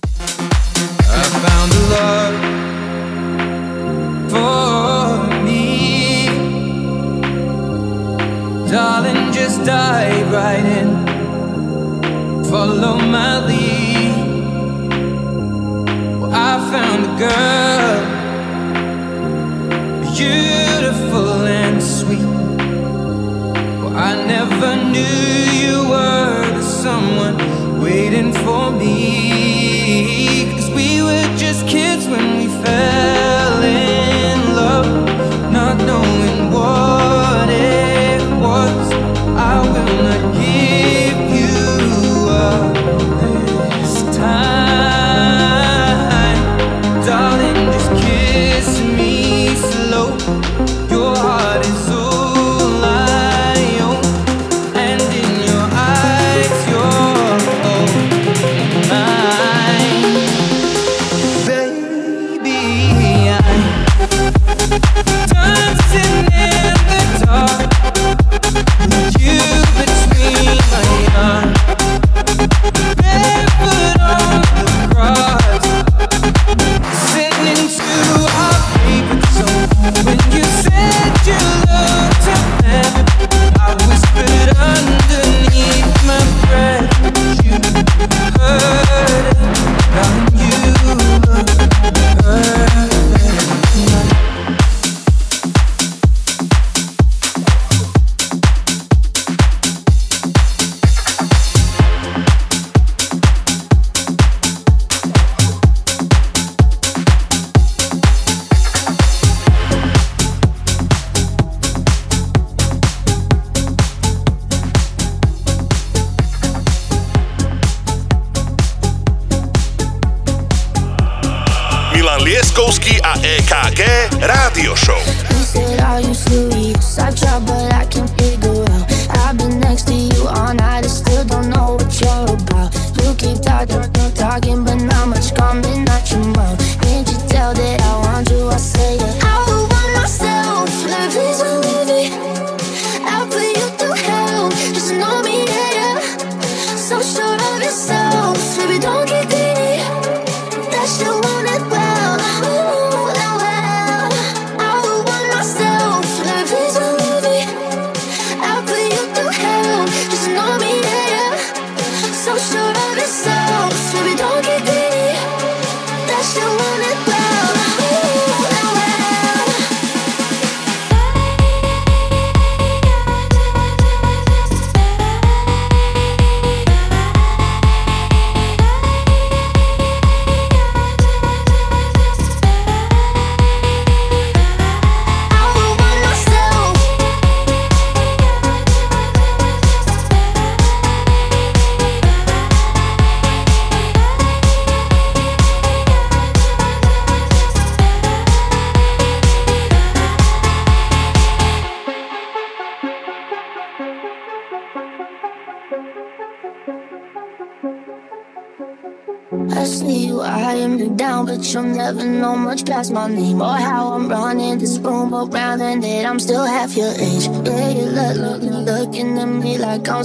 Darling, 8.72 9.36
just 9.36 9.68
dive 9.68 10.32
right 10.32 10.64
in. 10.64 10.96
Follow 12.48 12.96
my 13.04 13.44
lead. 13.44 14.16
Well, 16.24 16.32
I 16.32 16.56
found 16.72 17.04
a 17.04 17.12
girl 17.20 17.72
Milan 20.22 20.51
knew 25.02 25.52
you 25.64 25.90
were 25.90 26.42
the 26.58 26.62
someone 26.62 27.38
waiting 27.82 28.32
for 28.44 28.72
me. 28.72 29.11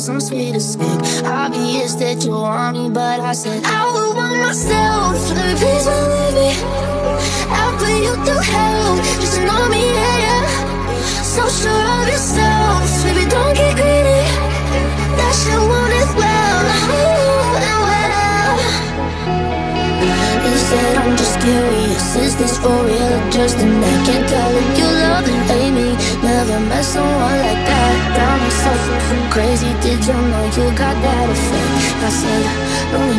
some 0.07 0.21
sweetest 0.21 0.76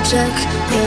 check. 0.10 0.87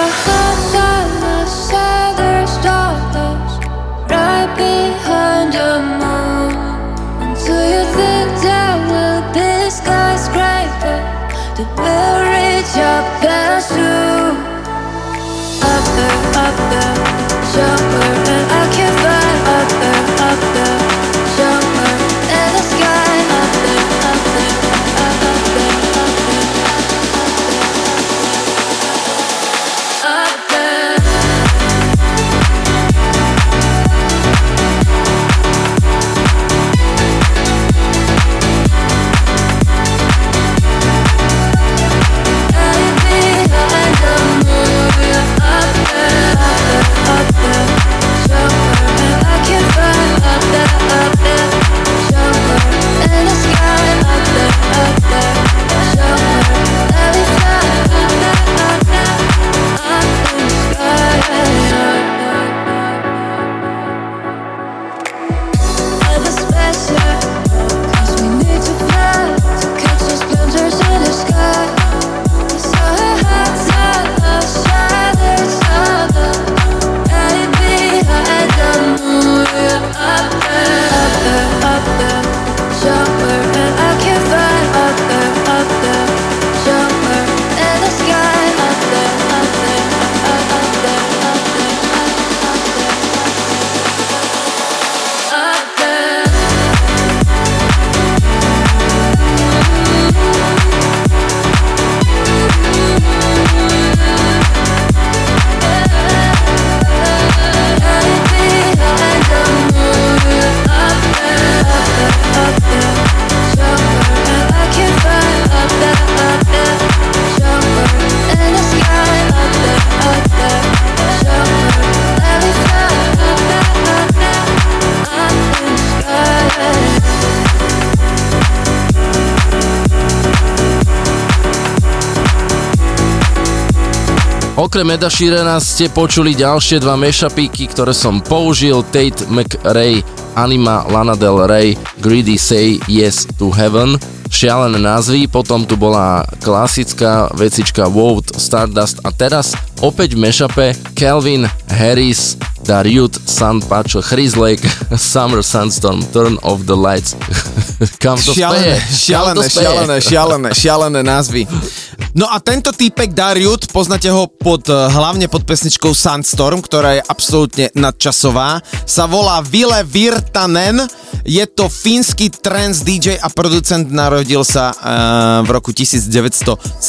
Okrem 134.71 134.95
Eda 134.95 135.11
Sheerana 135.11 135.59
ste 135.59 135.91
počuli 135.91 136.31
ďalšie 136.31 136.79
dva 136.79 136.95
mešapíky, 136.95 137.67
ktoré 137.75 137.91
som 137.91 138.23
použil. 138.23 138.79
Tate 138.87 139.27
McRae, 139.27 139.99
Anima 140.39 140.87
Lana 140.87 141.19
Del 141.19 141.43
Rey, 141.43 141.75
Greedy 141.99 142.39
Say 142.39 142.79
Yes 142.87 143.27
to 143.35 143.51
Heaven. 143.51 143.99
Šialené 144.31 144.79
názvy, 144.79 145.27
potom 145.27 145.67
tu 145.67 145.75
bola 145.75 146.23
klasická 146.39 147.27
vecička 147.35 147.91
Wout 147.91 148.31
Stardust 148.39 149.03
a 149.03 149.11
teraz 149.11 149.51
opäť 149.83 150.15
v 150.15 150.31
mešape 150.31 150.95
Calvin 150.95 151.51
Harris, 151.67 152.39
Dariut, 152.63 153.11
Sun 153.27 153.59
Pacho, 153.67 153.99
Chris 153.99 154.39
Lake, 154.39 154.63
Summer 154.95 155.43
Sandstorm, 155.43 155.99
Turn 156.15 156.39
off 156.47 156.63
the 156.63 156.79
Lights. 156.79 157.19
Kam 157.99 158.15
to 158.15 158.31
Šialené, 158.31 158.79
speje? 158.79 158.87
Kam 158.87 158.95
šialené, 159.03 159.35
to 159.35 159.43
speje? 159.43 159.67
šialené, 159.67 159.95
šialené, 159.99 160.49
šialené 160.55 161.01
názvy. 161.03 161.43
No 162.11 162.27
a 162.27 162.43
tento 162.43 162.75
týpek 162.75 163.15
Dariut, 163.15 163.71
poznáte 163.71 164.11
ho 164.11 164.27
pod, 164.27 164.67
eh, 164.67 164.75
hlavne 164.75 165.31
pod 165.31 165.47
pesničkou 165.47 165.95
Sandstorm, 165.95 166.59
ktorá 166.59 166.99
je 166.99 167.07
absolútne 167.07 167.71
nadčasová, 167.71 168.59
sa 168.83 169.07
volá 169.07 169.39
Ville 169.39 169.79
Virtanen, 169.87 170.83
je 171.23 171.45
to 171.47 171.71
fínsky 171.71 172.27
trance 172.27 172.83
DJ 172.83 173.15
a 173.15 173.29
producent, 173.29 173.87
narodil 173.93 174.41
sa 174.41 174.73
uh, 174.73 175.45
v 175.45 175.49
roku 175.53 175.69
1975 175.69 176.81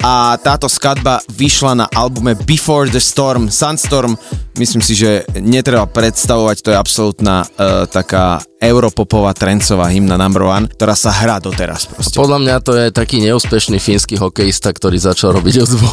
a 0.00 0.40
táto 0.40 0.72
skladba 0.72 1.20
vyšla 1.28 1.84
na 1.84 1.86
albume 1.92 2.32
Before 2.48 2.88
the 2.88 3.02
Storm, 3.02 3.52
Sandstorm, 3.52 4.16
myslím 4.56 4.80
si, 4.80 4.96
že 4.96 5.28
netreba 5.36 5.84
predstavovať, 5.84 6.56
to 6.64 6.72
je 6.72 6.80
absolútna 6.80 7.44
uh, 7.44 7.84
taká 7.84 8.40
europopová 8.58 9.30
trencová 9.38 9.86
hymna 9.86 10.18
number 10.18 10.42
one, 10.42 10.66
ktorá 10.66 10.98
sa 10.98 11.14
hrá 11.14 11.38
doteraz 11.38 11.86
proste. 11.86 12.18
Podľa 12.18 12.38
mňa 12.42 12.54
to 12.58 12.72
je 12.74 12.86
taký 12.90 13.22
neúspešný 13.22 13.78
fínsky 13.78 14.18
hokejista, 14.18 14.74
ktorý 14.74 14.98
začal 14.98 15.38
robiť 15.38 15.54
hudbu. 15.62 15.88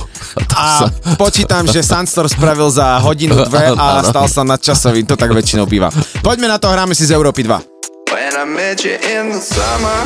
A 0.58 0.66
A 0.66 0.66
sa... 0.82 0.88
počítam, 1.14 1.70
že 1.70 1.86
Sandstorm 1.86 2.26
spravil 2.26 2.74
za 2.74 2.98
hodinu, 3.06 3.38
dve 3.46 3.78
a 3.78 4.02
stal 4.02 4.26
sa 4.26 4.42
nadčasovým, 4.42 5.06
to 5.06 5.14
tak 5.14 5.30
väčšinou 5.30 5.70
býva. 5.70 5.94
Poďme 6.26 6.50
na 6.50 6.58
to, 6.58 6.66
hráme 6.74 6.98
si 6.98 7.06
z 7.06 7.14
Európy 7.14 7.46
2. 7.46 8.10
When 8.10 8.34
I 8.34 8.46
met 8.50 8.82
you 8.82 8.98
in 8.98 9.30
the 9.30 9.42
summer, 9.42 10.00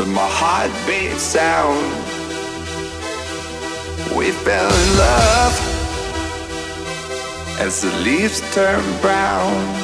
to 0.00 0.08
my 0.08 0.24
heartbeat 0.24 1.20
sound, 1.20 1.84
we 4.16 4.32
fell 4.46 4.72
in 4.72 4.88
love 4.96 5.54
as 7.60 7.84
the 7.84 7.92
leaves 8.00 8.40
turn 8.56 8.80
brown. 9.04 9.83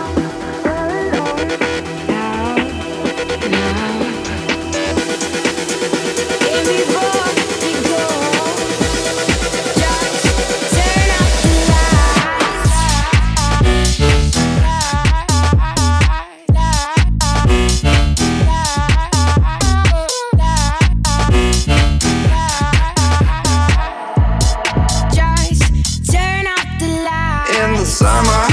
Light. 28.01 28.21
summer. 28.21 28.43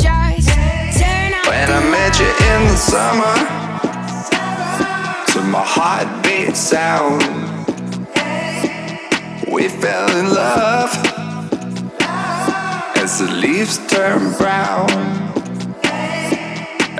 Just 0.00 0.48
turn 0.98 1.34
off 1.34 1.46
When 1.46 1.68
I 1.70 1.80
met 1.90 2.18
you 2.20 2.32
in 2.52 2.60
the 2.70 2.78
summer, 2.92 3.36
to 5.32 5.40
my 5.54 5.64
heartbeat 5.74 6.56
sound, 6.56 7.22
we 9.52 9.68
fell 9.68 10.08
in 10.18 10.26
love 10.34 10.90
as 12.96 13.18
the 13.18 13.30
leaves 13.30 13.78
turn 13.88 14.32
brown. 14.38 15.21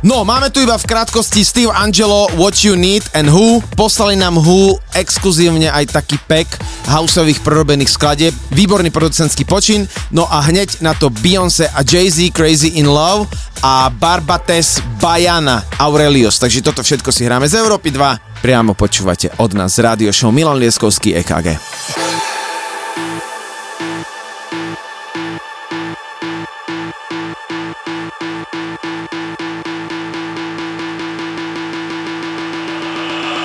No, 0.00 0.24
máme 0.24 0.48
tu 0.48 0.64
iba 0.64 0.80
v 0.80 0.88
krátkosti 0.88 1.44
Steve 1.44 1.76
Angelo, 1.76 2.32
What 2.40 2.64
You 2.64 2.72
Need 2.72 3.12
and 3.12 3.28
Who. 3.28 3.60
Poslali 3.76 4.16
nám 4.16 4.40
Who 4.40 4.80
exkluzívne 4.96 5.68
aj 5.68 5.92
taký 5.92 6.16
pack 6.24 6.48
houseových 6.88 7.44
prerobených 7.44 7.92
skladieb. 7.92 8.32
Výborný 8.48 8.88
producentský 8.88 9.44
počin. 9.44 9.84
No 10.08 10.24
a 10.24 10.40
hneď 10.40 10.80
na 10.80 10.96
to 10.96 11.12
Beyoncé 11.12 11.68
a 11.68 11.84
Jay-Z 11.84 12.32
Crazy 12.32 12.80
in 12.80 12.88
Love 12.88 13.28
a 13.60 13.92
Barbates 13.92 14.80
Bajana 14.96 15.68
Aurelius. 15.76 16.40
Takže 16.40 16.64
toto 16.64 16.80
všetko 16.80 17.12
si 17.12 17.28
hráme 17.28 17.44
z 17.44 17.60
Európy 17.60 17.92
2. 17.92 18.40
Priamo 18.40 18.72
počúvate 18.72 19.28
od 19.36 19.52
nás 19.52 19.76
Radio 19.76 20.16
Show 20.16 20.32
Milan 20.32 20.56
Lieskovský 20.56 21.12
EKG. 21.20 21.60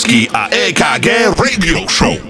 Lieskovský 0.00 0.28
a 0.32 0.48
EKG 0.48 1.36
Radio 1.36 1.84
Show. 1.84 2.29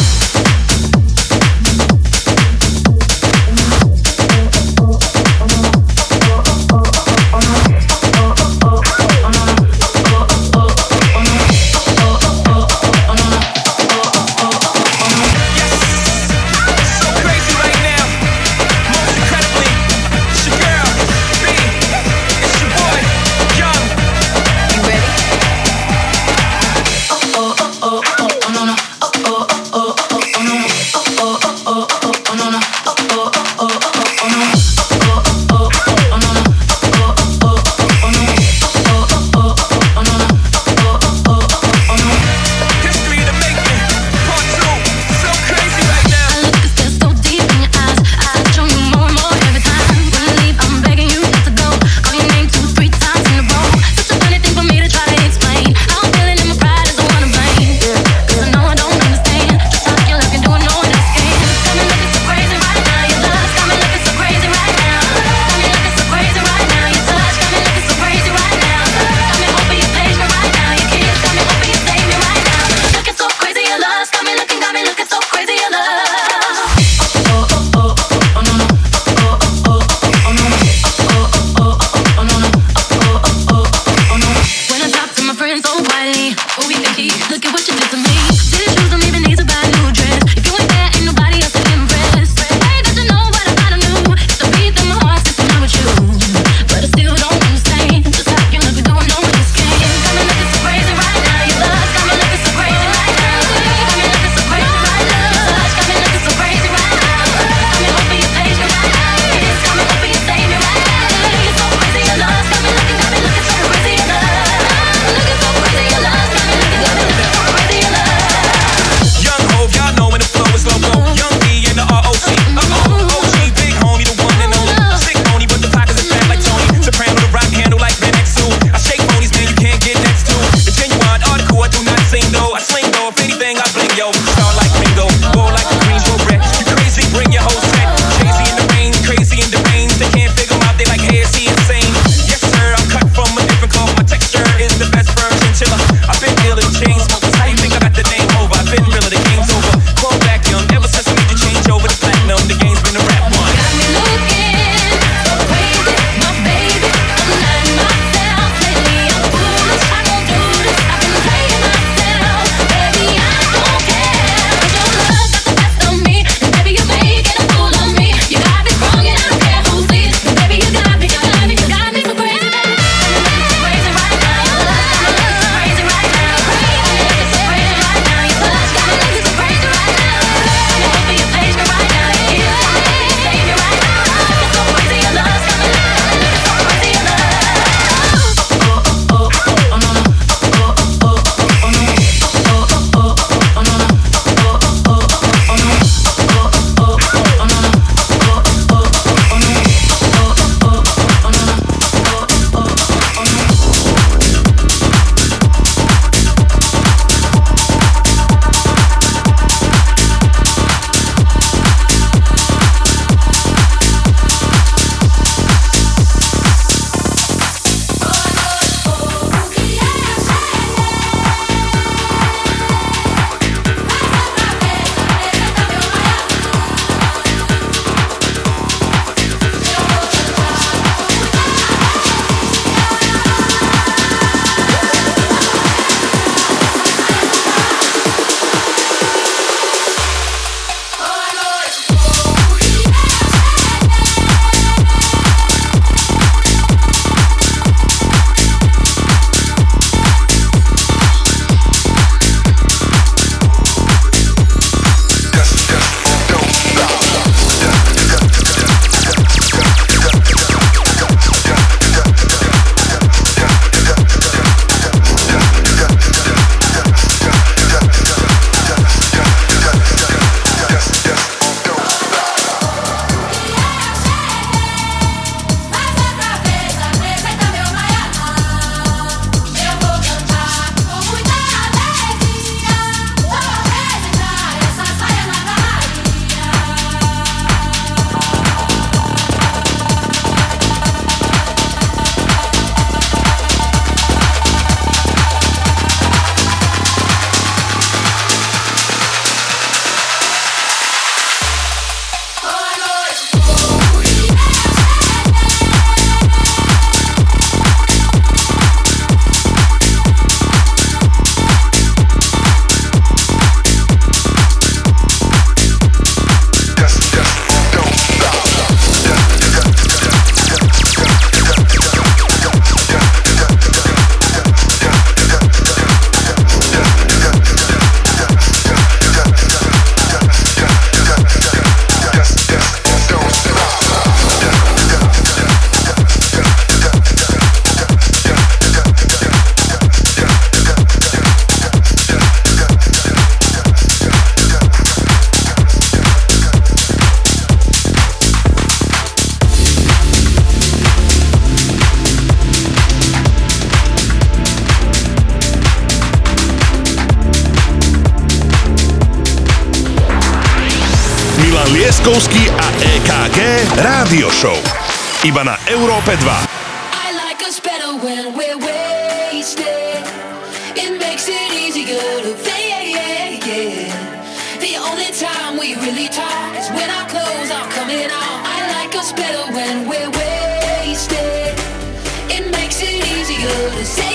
To 383.71 383.85
say. 383.85 384.10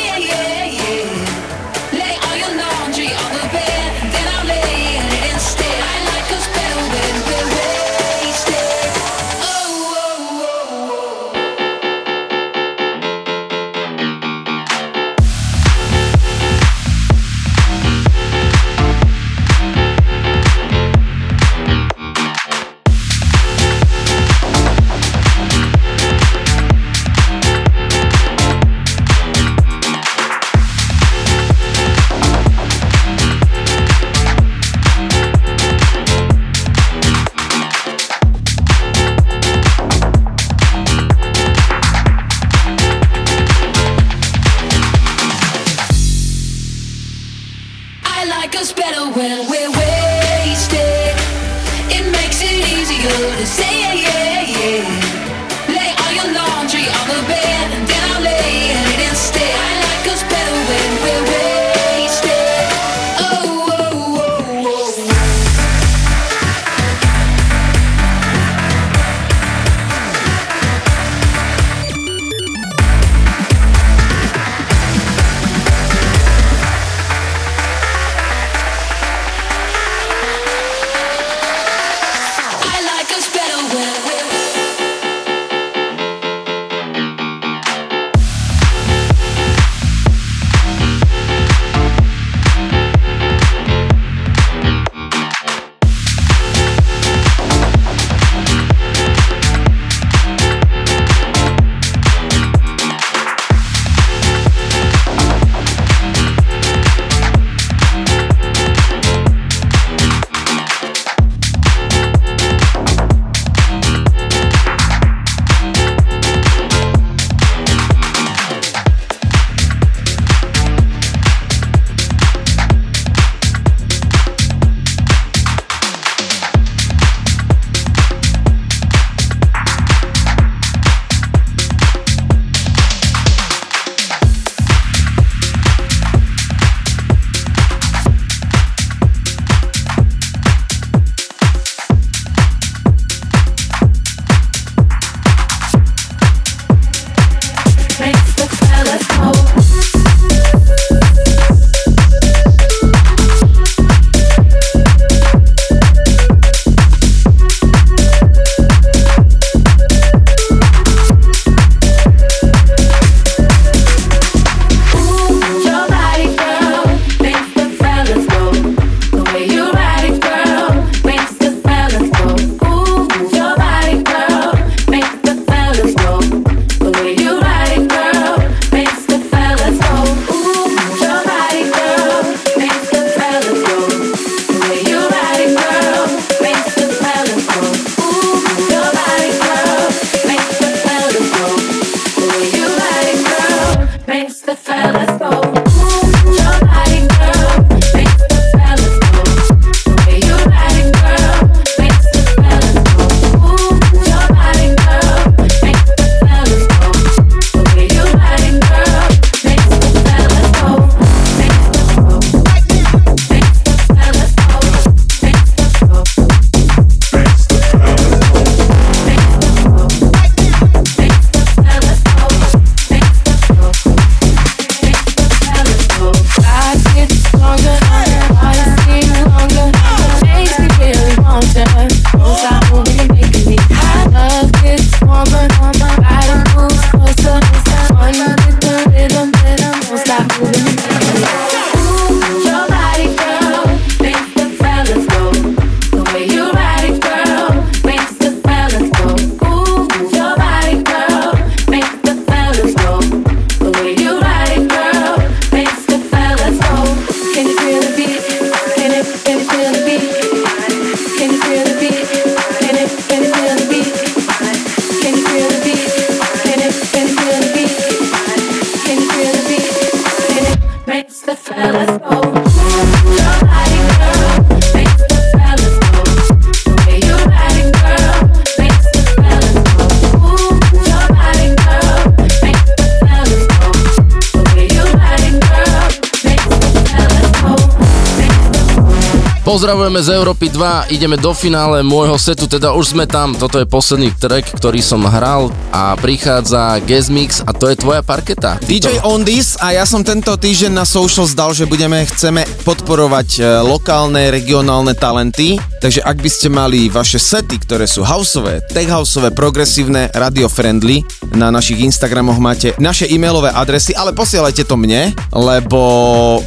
Pozdravujeme 289.97 290.13
z 290.13 290.21
Európy 290.21 290.47
2, 290.53 290.93
ideme 290.93 291.17
do 291.17 291.33
finále 291.33 291.81
môjho 291.81 292.21
setu, 292.21 292.45
teda 292.45 292.77
už 292.77 292.93
sme 292.93 293.09
tam, 293.09 293.33
toto 293.33 293.57
je 293.57 293.65
posledný 293.65 294.13
track, 294.21 294.53
ktorý 294.61 294.85
som 294.85 295.01
hral 295.09 295.49
a 295.73 295.97
prichádza 295.97 296.85
Guest 296.85 297.09
Mix 297.09 297.41
a 297.41 297.57
to 297.57 297.73
je 297.73 297.81
tvoja 297.81 298.05
parketa. 298.05 298.61
DJ 298.69 299.01
On 299.09 299.25
This 299.25 299.57
a 299.57 299.73
ja 299.73 299.89
som 299.89 300.05
tento 300.05 300.37
týždeň 300.37 300.77
na 300.77 300.85
social 300.85 301.25
zdal, 301.25 301.57
že 301.57 301.65
budeme, 301.65 302.05
chceme 302.13 302.45
podporovať 302.69 303.41
e, 303.41 303.65
lokálne, 303.65 304.29
regionálne 304.29 304.93
talenty, 304.93 305.57
takže 305.81 306.05
ak 306.05 306.21
by 306.21 306.29
ste 306.29 306.53
mali 306.53 306.93
vaše 306.93 307.17
sety, 307.17 307.57
ktoré 307.57 307.89
sú 307.89 308.05
houseové, 308.05 308.61
tech 308.69 308.93
houseové, 308.93 309.33
progresívne, 309.33 310.13
radio 310.13 310.53
friendly, 310.53 311.01
na 311.37 311.53
našich 311.53 311.85
Instagramoch 311.85 312.41
máte 312.41 312.73
naše 312.81 313.05
e-mailové 313.05 313.53
adresy, 313.53 313.93
ale 313.93 314.17
posielajte 314.17 314.65
to 314.65 314.81
mne, 314.81 315.13
lebo 315.37 315.81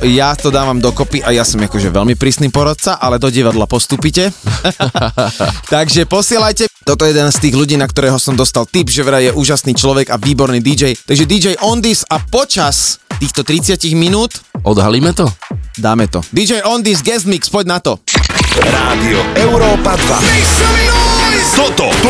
ja 0.02 0.34
to 0.34 0.49
dávam 0.49 0.82
dokopy 0.82 1.22
a 1.22 1.30
ja 1.30 1.45
som 1.45 1.61
akože 1.61 1.94
veľmi 1.94 2.18
prísny 2.18 2.49
porodca, 2.49 2.98
ale 2.98 3.22
do 3.22 3.30
divadla 3.30 3.70
postupite. 3.70 4.34
takže 5.74 6.10
posielajte. 6.10 6.66
Toto 6.82 7.06
je 7.06 7.14
jeden 7.14 7.30
z 7.30 7.38
tých 7.38 7.53
ľudí, 7.53 7.78
na 7.78 7.86
ktorého 7.86 8.18
som 8.18 8.34
dostal 8.34 8.66
tip, 8.66 8.90
že 8.90 9.06
vraj 9.06 9.30
je 9.30 9.38
úžasný 9.38 9.78
človek 9.78 10.10
a 10.10 10.18
výborný 10.18 10.57
DJ. 10.57 10.98
Takže 10.98 11.30
DJ 11.30 11.45
On 11.61 11.78
This 11.78 12.02
a 12.10 12.18
počas 12.18 12.98
týchto 13.22 13.45
30 13.45 13.78
minút 13.94 14.41
Odhalíme 14.66 15.16
to? 15.16 15.30
dáme 15.80 16.11
to. 16.11 16.20
DJ 16.36 16.60
On 16.68 16.84
This 16.84 16.99
Guest 16.99 17.24
Mix, 17.30 17.48
poď 17.48 17.66
na 17.66 17.80
to. 17.80 18.03
Rádio 18.60 19.24
Európa 19.40 19.95
2. 19.95 21.56
Toto, 21.56 21.88
toto 22.03 22.09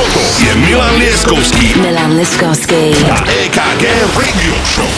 Milan 1.10 1.18
Lieskovský 1.18 1.82
Milan 1.82 2.18
Liskovsky. 2.18 2.94
a 3.12 3.26
EKG 3.26 3.84
Radio 4.14 4.54
Show. 4.66 4.90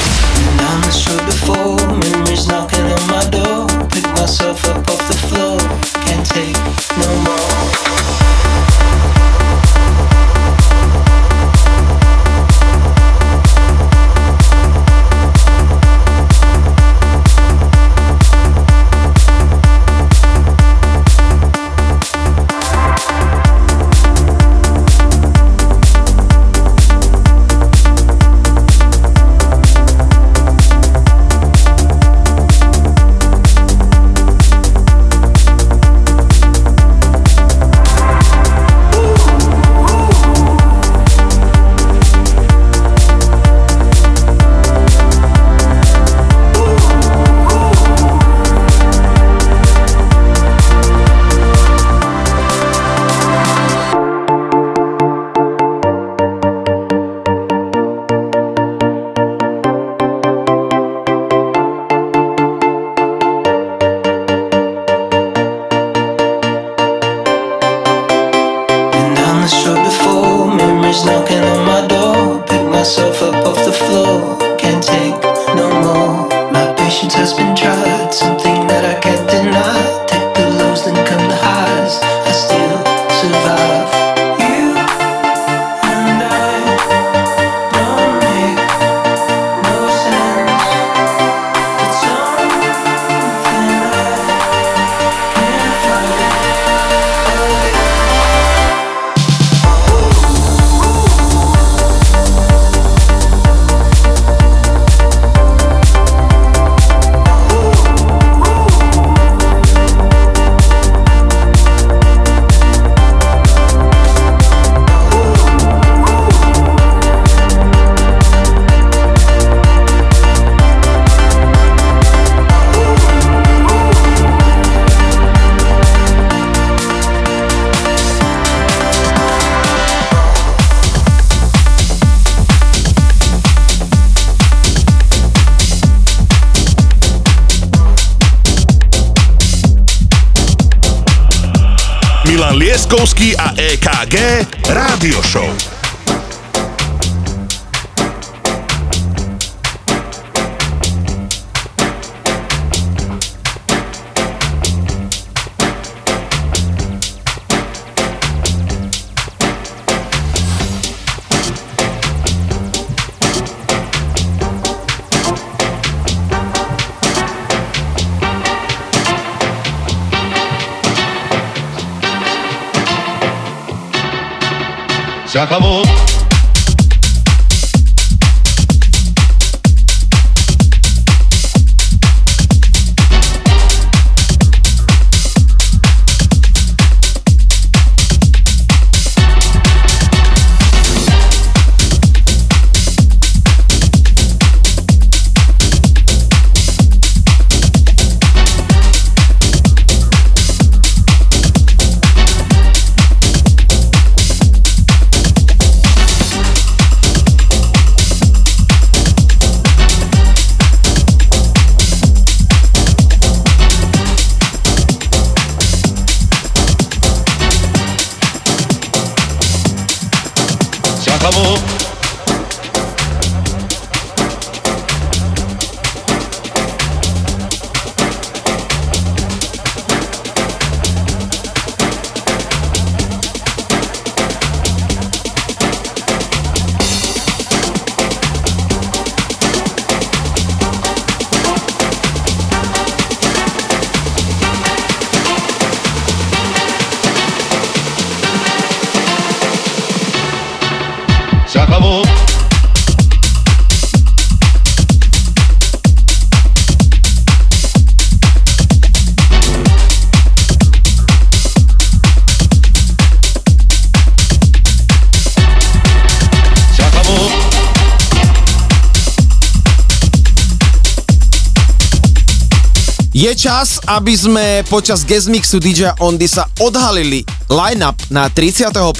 Čas, 273.52 273.84
aby 273.84 274.16
sme 274.16 274.46
počas 274.72 275.04
guest 275.04 275.28
mixu 275.28 275.60
DJ 275.60 275.92
Ondisa 276.00 276.48
odhalili 276.64 277.20
line-up 277.52 278.00
na 278.08 278.32
31.12. 278.32 278.96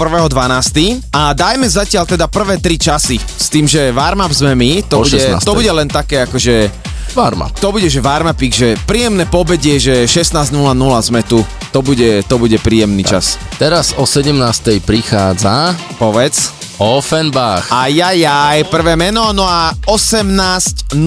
a 1.08 1.32
dajme 1.32 1.64
zatiaľ 1.64 2.04
teda 2.04 2.28
prvé 2.28 2.60
tri 2.60 2.76
časy 2.76 3.16
s 3.16 3.48
tým, 3.48 3.64
že 3.64 3.96
warm-up 3.96 4.28
sme 4.36 4.52
my, 4.52 4.84
to 4.92 5.08
bude, 5.08 5.40
16. 5.40 5.48
to 5.48 5.56
bude 5.56 5.72
len 5.72 5.88
také 5.88 6.28
akože 6.28 6.68
Varma. 7.16 7.48
to 7.64 7.72
bude, 7.72 7.88
že 7.88 8.04
warm-upík, 8.04 8.52
že 8.52 8.76
príjemné 8.84 9.24
pobedie, 9.24 9.80
že 9.80 10.04
16.00 10.04 10.52
sme 11.00 11.24
tu, 11.24 11.48
to 11.72 11.80
bude, 11.80 12.20
to 12.28 12.36
bude 12.36 12.60
príjemný 12.60 13.08
čas. 13.08 13.40
Teraz 13.56 13.96
o 13.96 14.04
17. 14.04 14.36
prichádza 14.84 15.72
Povedz. 15.96 16.62
Offenbach. 16.82 17.70
Ajajaj, 17.70 18.66
prvé 18.74 18.98
meno, 18.98 19.30
no 19.38 19.46
a 19.46 19.70
18.00 19.86 20.98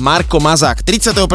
Marko 0.00 0.40
Mazák. 0.40 0.80
31.12. 0.80 1.28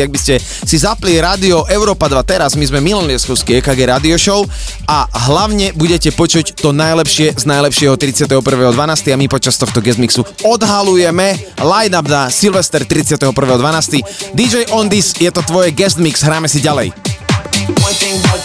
ak 0.00 0.08
by 0.08 0.16
ste 0.16 0.40
si 0.66 0.82
zapli 0.82 1.14
rádio 1.22 1.62
Európa 1.70 2.10
2 2.10 2.26
teraz, 2.26 2.58
my 2.58 2.66
sme 2.66 2.82
Milan 2.82 3.06
Lieskovský 3.06 3.62
EKG 3.62 3.86
Radio 3.86 4.18
Show 4.18 4.42
a 4.90 5.06
hlavne 5.30 5.70
budete 5.78 6.10
počuť 6.10 6.58
to 6.58 6.74
najlepšie 6.74 7.38
z 7.38 7.44
najlepšieho 7.46 7.94
31.12. 7.94 9.14
a 9.14 9.16
my 9.16 9.26
počas 9.30 9.54
tohto 9.62 9.78
guest 9.78 10.02
mixu 10.02 10.26
odhalujeme 10.42 11.38
line-up 11.62 12.10
na 12.10 12.26
Silvester 12.34 12.82
31.12. 12.82 14.34
DJ 14.34 14.66
On 14.74 14.90
This, 14.90 15.14
je 15.14 15.30
to 15.30 15.38
tvoje 15.46 15.70
guest 15.70 16.02
mix, 16.02 16.26
hráme 16.26 16.50
si 16.50 16.58
ďalej. 16.58 16.90
One 17.86 17.94
thing 17.94 18.18
about 18.18 18.42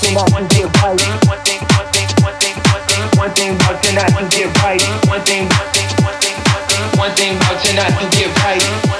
you 7.65 7.73
you 7.73 8.10
get 8.10 8.31
right. 8.45 8.90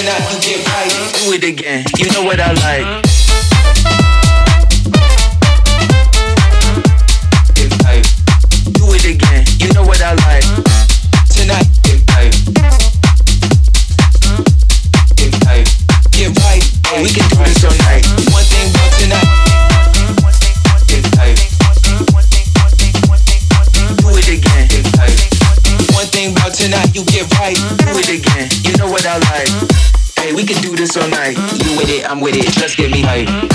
About 0.00 0.16
tonight, 0.16 0.32
you 0.32 0.40
get 0.40 0.66
right. 0.66 1.14
Do 1.14 1.32
it 1.32 1.44
again. 1.44 1.84
You 1.98 2.10
know 2.12 2.24
what 2.24 2.40
I 2.40 2.52
like. 2.52 3.09
You 31.36 31.76
with 31.76 31.88
it, 31.88 32.10
I'm 32.10 32.20
with 32.20 32.36
it. 32.36 32.50
Just 32.50 32.76
get 32.76 32.90
me 32.90 33.00
hype. 33.02 33.49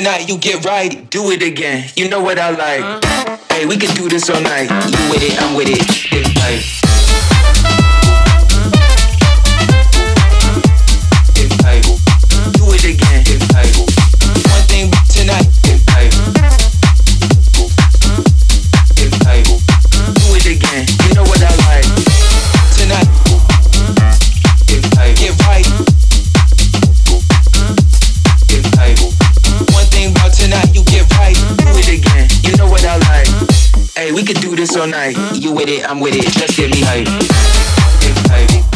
Tonight, 0.00 0.26
you 0.30 0.38
get 0.38 0.64
right. 0.64 1.10
Do 1.10 1.30
it 1.30 1.42
again. 1.42 1.90
You 1.94 2.08
know 2.08 2.22
what 2.22 2.38
I 2.38 2.50
like. 2.50 2.80
Uh-huh. 2.80 3.36
Hey, 3.50 3.66
we 3.66 3.76
can 3.76 3.94
do 3.94 4.08
this 4.08 4.30
all 4.30 4.40
night. 4.40 4.70
You 4.70 5.10
with 5.10 5.22
it, 5.22 5.42
I'm 5.42 5.54
with 5.54 5.68
it. 5.68 6.10
Get 6.10 6.26
hype. 6.38 6.79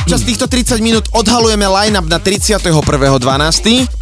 Čas 0.05 0.20
týchto 0.20 0.44
30 0.44 0.85
minút 0.85 1.09
odhalujeme 1.16 1.64
line-up 1.64 2.05
na 2.05 2.20
31.12. 2.20 2.68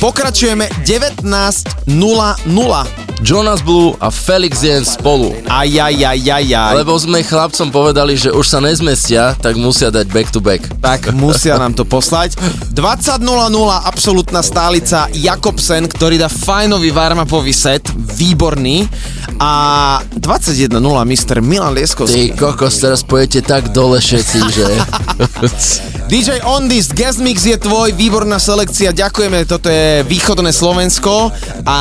Pokračujeme 0.03 0.67
19.00. 0.83 3.02
Jonas 3.23 3.63
Blue 3.63 3.95
a 4.03 4.11
Felix 4.11 4.67
Jens 4.67 4.99
spolu. 4.99 5.31
Ajajajajaj. 5.47 6.75
Lebo 6.75 6.99
sme 6.99 7.23
chlapcom 7.23 7.71
povedali, 7.71 8.19
že 8.19 8.35
už 8.35 8.43
sa 8.43 8.59
nezmestia, 8.59 9.39
tak 9.39 9.55
musia 9.55 9.95
dať 9.95 10.11
back 10.11 10.29
to 10.35 10.43
back. 10.43 10.67
Tak 10.83 11.15
musia 11.15 11.55
nám 11.55 11.71
to 11.71 11.87
poslať. 11.87 12.35
20.00 12.75 13.23
absolútna 13.87 14.43
stálica 14.43 15.07
Jakobsen, 15.15 15.87
ktorý 15.87 16.19
dá 16.19 16.27
fajnový 16.27 16.91
warm-upový 16.91 17.55
set, 17.55 17.87
výborný. 17.95 18.91
A 19.39 20.03
21.00 20.19 20.75
Mr. 20.83 21.39
Milan 21.39 21.79
Lieskovský. 21.79 22.35
Ty 22.35 22.43
kokos, 22.43 22.83
teraz 22.83 23.07
pojete 23.07 23.47
tak 23.47 23.71
dole 23.71 24.03
všetci, 24.03 24.39
že... 24.51 24.67
DJ 26.09 26.43
On 26.45 26.69
This, 26.69 26.91
guest 26.93 27.19
mix 27.23 27.47
je 27.47 27.57
tvoj, 27.57 27.93
výborná 27.95 28.37
selekcia, 28.37 28.93
ďakujeme, 28.93 29.47
toto 29.49 29.71
je 29.71 30.03
východné 30.07 30.53
Slovensko 30.53 31.31
a 31.65 31.77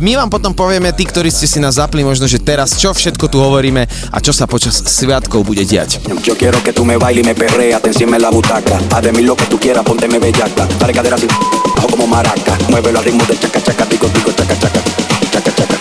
my 0.00 0.12
vám 0.18 0.30
potom 0.30 0.52
povieme, 0.56 0.92
tí, 0.94 1.04
ktorí 1.04 1.28
ste 1.28 1.46
si 1.46 1.58
nás 1.60 1.76
zapli, 1.76 2.02
možno, 2.02 2.24
že 2.26 2.40
teraz 2.40 2.78
čo 2.80 2.94
všetko 2.94 3.28
tu 3.28 3.38
hovoríme 3.40 3.84
a 3.84 4.18
čo 4.22 4.32
sa 4.32 4.48
počas 4.48 4.80
sviatkov 4.84 5.44
bude 5.44 5.66
diať. 5.66 6.00
Yo 6.24 6.34
quiero 6.36 6.56
que 6.64 6.72
tú 6.72 6.84
me 6.84 6.96
bailes 6.96 7.24
y 7.24 7.26
me 7.26 7.34
perreas, 7.34 7.82
te 7.82 7.88
encima 7.88 8.16
en 8.16 8.22
la 8.22 8.30
butaca. 8.30 8.80
Haz 8.90 9.02
de 9.02 9.12
mí 9.12 9.22
lo 9.22 9.36
que 9.36 9.44
tú 9.46 9.58
quieras, 9.58 9.84
pónteme 9.84 10.18
bellaca. 10.18 10.66
Dale 10.78 10.92
cadera 10.92 11.16
así, 11.16 11.26
bajo 11.76 11.88
como 11.88 12.06
maraca. 12.06 12.56
Muévelo 12.70 12.98
al 12.98 13.04
ritmo 13.04 13.24
de 13.24 13.38
chaca, 13.38 13.60
chaca, 13.62 13.84
tico, 13.86 14.06
tico, 14.08 14.32
chaca, 14.32 14.58
chaca. 14.58 14.80
Chaca, 15.32 15.50
chaca, 15.54 15.76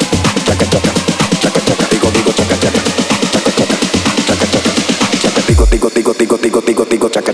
chaca, 0.46 0.66
chaca. 0.70 0.92
Chaca, 1.42 1.60
chaca, 1.66 1.86
tico, 1.90 2.08
tico, 2.12 2.32
chaca, 2.34 2.56
chaca. 2.60 2.82
Chaca, 3.32 3.52
chaca, 3.58 3.76
chaca, 4.28 4.46
chaca. 4.52 4.72
Chaca, 5.22 5.42
tico, 5.48 5.66
tico, 5.66 5.90
tico, 5.90 6.38
tico, 6.38 6.62
tico, 6.62 6.86
tico, 6.86 7.10
chaca, 7.10 7.33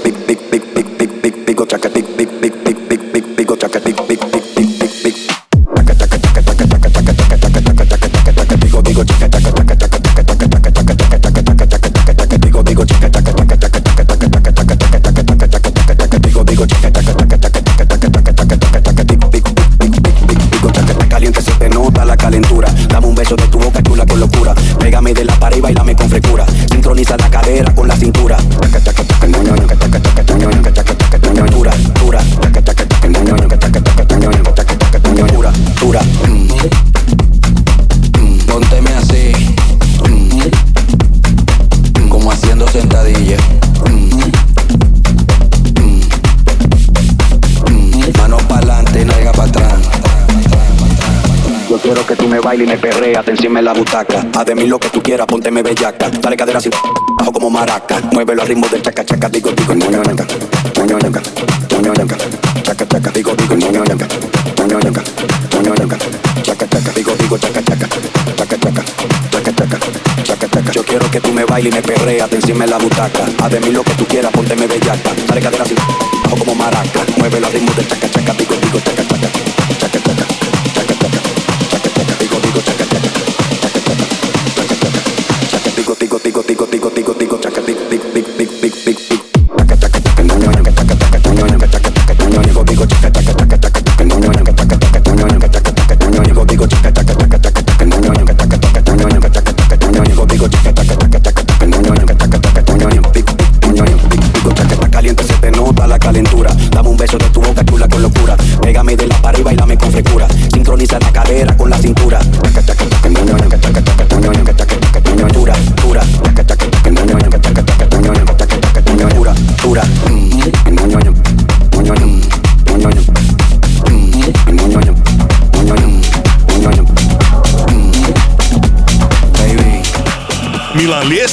me 52.50 52.58
bailes 52.58 52.68
y 52.68 52.72
me 52.72 52.78
perreas, 52.78 53.26
te 53.26 53.32
encima 53.32 53.60
en 53.60 53.66
la 53.66 53.74
butaca. 53.74 54.26
Haz 54.34 54.46
de 54.46 54.56
mí 54.56 54.66
lo 54.66 54.80
que 54.80 54.90
tú 54.90 55.04
quieras, 55.04 55.28
pónteme 55.28 55.62
bellaca. 55.62 56.10
Dale 56.10 56.36
cadera 56.36 56.60
sin 56.60 56.72
bajo 57.18 57.32
como 57.32 57.50
maraca. 57.50 58.02
Muévelo 58.12 58.42
al 58.42 58.48
ritmo 58.48 58.68
del 58.68 58.82
chaca 58.82 59.06
chaca, 59.06 59.30
digo 59.30 59.52
digo, 59.52 59.74
ñoño 59.76 60.02
ñoño 60.02 60.98
ñanca, 60.98 61.22
ñoño 61.70 61.94
ñanca, 61.94 62.18
chaca 62.64 62.88
chaca, 62.88 63.12
digo 63.12 63.36
digo, 63.36 63.56
ñoño 63.56 63.84
ñoño 63.84 63.86
ñanca, 63.86 64.08
ñoño 65.54 65.76
ñanca, 65.76 65.98
chaca 66.42 66.68
chaca, 66.70 66.92
digo 66.96 67.12
digo, 67.20 67.38
chaca 67.38 67.62
chaca, 67.62 67.88
chaca 68.36 68.58
chaca, 68.58 68.84
chaca 69.30 69.54
chaca, 69.54 69.78
chaca 70.24 70.48
chaca. 70.50 70.72
Yo 70.72 70.84
quiero 70.84 71.12
que 71.12 71.22
tú 71.22 71.32
me 71.32 71.46
bailes 71.46 71.72
y 71.72 71.76
me 71.76 71.82
perreas, 71.84 72.30
te 72.30 72.38
encima 72.38 72.64
en 72.64 72.72
la 72.72 72.78
butaca. 72.80 73.26
Haz 73.44 73.52
de 73.52 73.60
mí 73.60 73.72
lo 73.72 73.84
que 73.84 73.94
tú 73.94 74.06
quieras, 74.06 74.32
pónteme 74.32 74.66
bellaca. 74.66 75.12
Dale 75.28 75.42
cadera 75.42 75.66
sin 75.66 75.78
bajo 76.24 76.38
como 76.38 76.56
maraca. 76.56 77.02
Muévelo 77.18 77.46
al 77.46 77.54
ritmo 77.54 77.72
del 77.74 77.88
chaca 77.88 78.10
chaca, 78.10 78.34
digo 78.34 78.49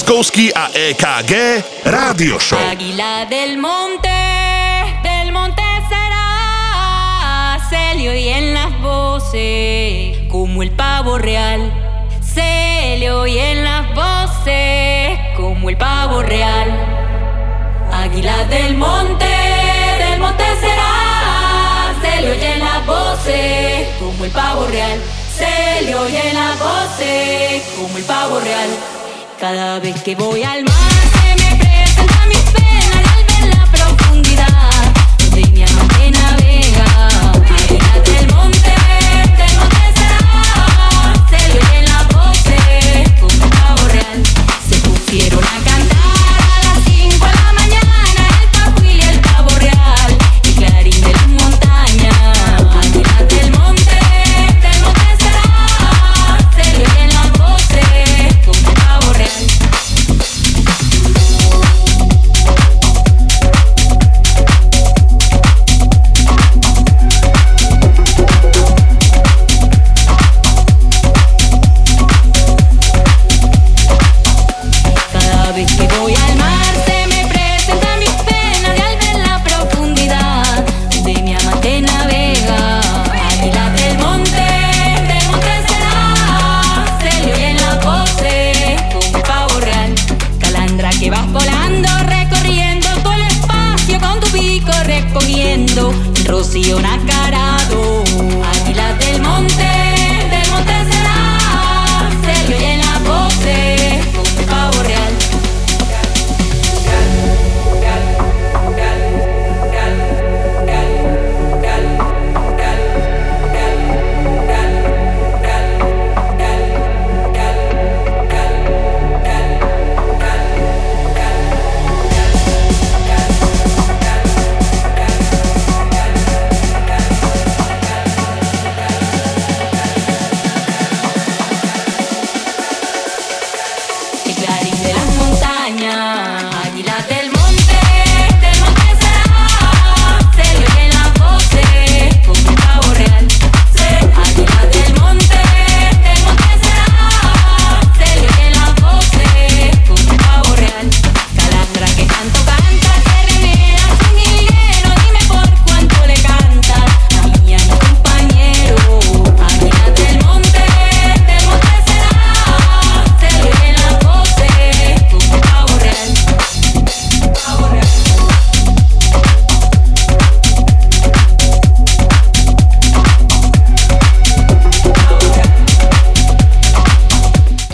Lieskovský 0.06 0.54
a 0.54 0.70
EKG 0.70 1.32
Rádio 1.82 2.38
Show. 2.38 2.58
Águila 2.70 3.26
del 3.26 3.58
monte, 3.58 4.08
del 5.02 5.32
monte 5.32 5.62
será, 5.88 7.58
se 7.68 7.96
le 7.96 8.10
oyen 8.10 8.54
las 8.54 8.80
voces 8.80 10.18
como 10.30 10.62
el 10.62 10.70
pavo 10.70 11.18
real. 11.18 11.72
Se 12.22 12.96
le 12.98 13.10
oyen 13.10 13.64
las 13.64 13.92
voces 13.96 15.18
como 15.36 15.70
el 15.70 15.76
pavo 15.76 16.22
real. 16.22 16.70
Águila 17.92 18.44
del 18.44 18.76
monte, 18.76 19.26
del 19.98 20.20
monte 20.20 20.44
será, 20.60 21.94
se 22.00 22.20
le 22.20 22.30
oyen 22.30 22.60
las 22.60 22.86
voces 22.86 23.88
como 23.98 24.24
el 24.24 24.30
pavo 24.30 24.68
real. 24.68 25.00
Se 25.36 25.82
le 25.82 25.96
oyen 25.96 26.32
las 26.32 26.56
voces 26.60 27.62
como 27.76 27.98
el 27.98 28.04
pavo 28.04 28.38
real. 28.38 28.95
Cada 29.38 29.78
vez 29.80 30.02
que 30.02 30.14
voy 30.14 30.42
al 30.42 30.64
mar 30.64 30.92
se 31.12 31.56
me 31.56 31.65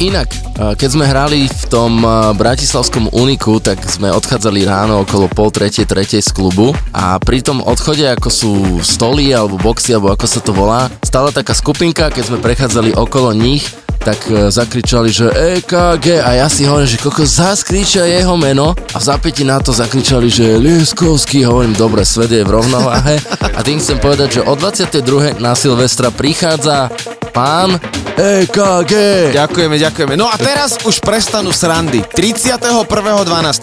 Inak, 0.03 0.35
a 0.59 0.75
keď 0.75 0.89
sme 0.91 1.07
hrali 1.07 1.47
v 1.47 1.65
tom 1.71 2.03
a, 2.03 2.35
bratislavskom 2.35 3.15
Uniku, 3.15 3.63
tak 3.63 3.79
sme 3.87 4.11
odchádzali 4.11 4.67
ráno 4.67 5.07
okolo 5.07 5.31
pol 5.31 5.55
tretej, 5.55 5.87
tretej 5.87 6.19
z 6.19 6.35
klubu. 6.35 6.75
A 6.91 7.23
pri 7.23 7.39
tom 7.39 7.63
odchode, 7.63 8.03
ako 8.11 8.27
sú 8.27 8.53
stoly 8.83 9.31
alebo 9.31 9.63
boxy, 9.63 9.95
alebo 9.95 10.11
ako 10.11 10.27
sa 10.27 10.43
to 10.43 10.51
volá, 10.51 10.91
stála 11.07 11.31
taká 11.31 11.55
skupinka, 11.55 12.11
keď 12.11 12.35
sme 12.35 12.43
prechádzali 12.43 12.99
okolo 12.99 13.31
nich, 13.31 13.63
tak 14.03 14.19
e, 14.27 14.51
zakričali, 14.51 15.15
že 15.15 15.31
EKG 15.31 16.19
a 16.19 16.35
ja 16.35 16.51
si 16.51 16.67
hovorím, 16.67 16.91
že 16.91 16.99
koko 16.99 17.23
zaskričia 17.23 18.03
jeho 18.03 18.35
meno. 18.35 18.75
A 18.75 18.99
v 18.99 19.05
zapäti 19.07 19.47
na 19.47 19.63
to 19.63 19.71
zakričali, 19.71 20.27
že 20.27 20.59
Lieskovský, 20.59 21.47
hovorím, 21.47 21.79
dobre, 21.79 22.03
svet 22.03 22.35
je 22.35 22.43
v 22.43 22.51
rovnováhe. 22.51 23.23
A 23.55 23.63
tým 23.63 23.79
chcem 23.79 24.03
povedať, 24.03 24.43
že 24.43 24.47
o 24.51 24.59
22. 24.59 25.39
na 25.39 25.55
Silvestra 25.55 26.11
prichádza 26.11 26.91
pán 27.31 27.79
EKG. 28.17 28.93
Ďakujeme, 29.33 29.77
ďakujeme. 29.81 30.15
No 30.21 30.29
a 30.29 30.37
teraz 30.37 30.77
už 30.85 31.01
prestanú 31.01 31.49
srandy. 31.55 32.05
31.12. 32.05 32.85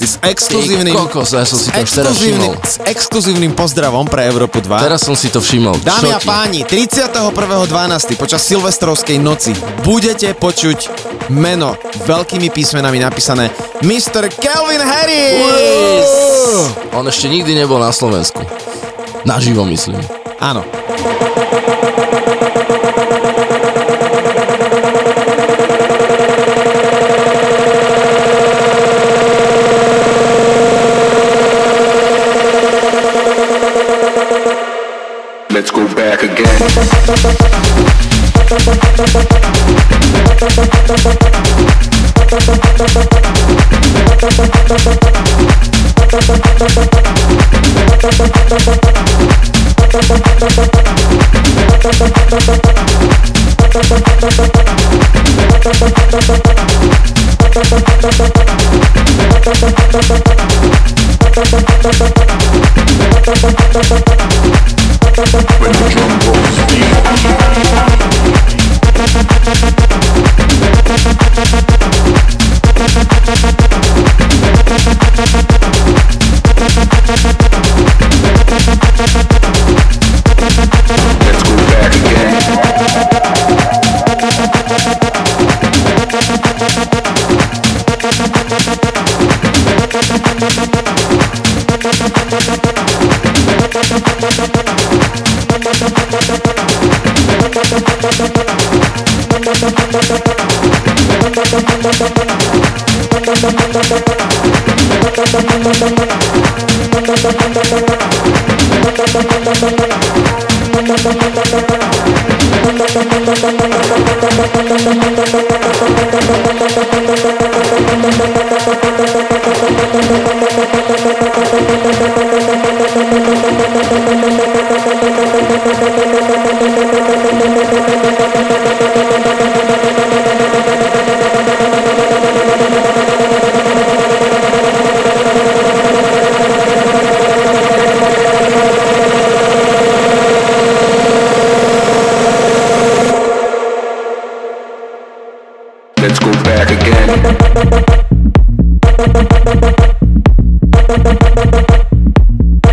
s 0.01 0.15
exkluzívnym... 0.25 0.93
Ty 0.95 1.01
kokos, 1.05 1.29
ja 1.37 1.45
som 1.45 1.61
si 1.61 1.69
to 1.69 1.79
už 1.79 1.91
teraz 1.93 2.13
všimol. 2.17 2.53
s 2.65 2.75
exkluzívnym 2.83 3.53
pozdravom 3.53 4.09
pre 4.09 4.25
Európu 4.25 4.59
2. 4.63 4.81
Teraz 4.81 5.05
som 5.05 5.13
si 5.13 5.29
to 5.29 5.37
všimol. 5.39 5.77
Dámy 5.85 6.11
a 6.15 6.19
páni, 6.19 6.65
31.12. 6.65 8.17
počas 8.17 8.41
Silvestrovskej 8.43 9.21
noci 9.21 9.53
budete 9.85 10.33
počuť 10.33 10.89
meno 11.29 11.77
veľkými 12.09 12.49
písmenami 12.49 12.97
napísané 12.97 13.53
Mr. 13.85 14.33
Kelvin 14.33 14.81
Harris! 14.81 16.09
On 16.97 17.05
ešte 17.05 17.29
nikdy 17.29 17.53
nebol 17.53 17.77
na 17.77 17.93
Slovensku. 17.93 18.41
Naživo 19.29 19.61
myslím. 19.69 20.01
Áno. 20.41 20.65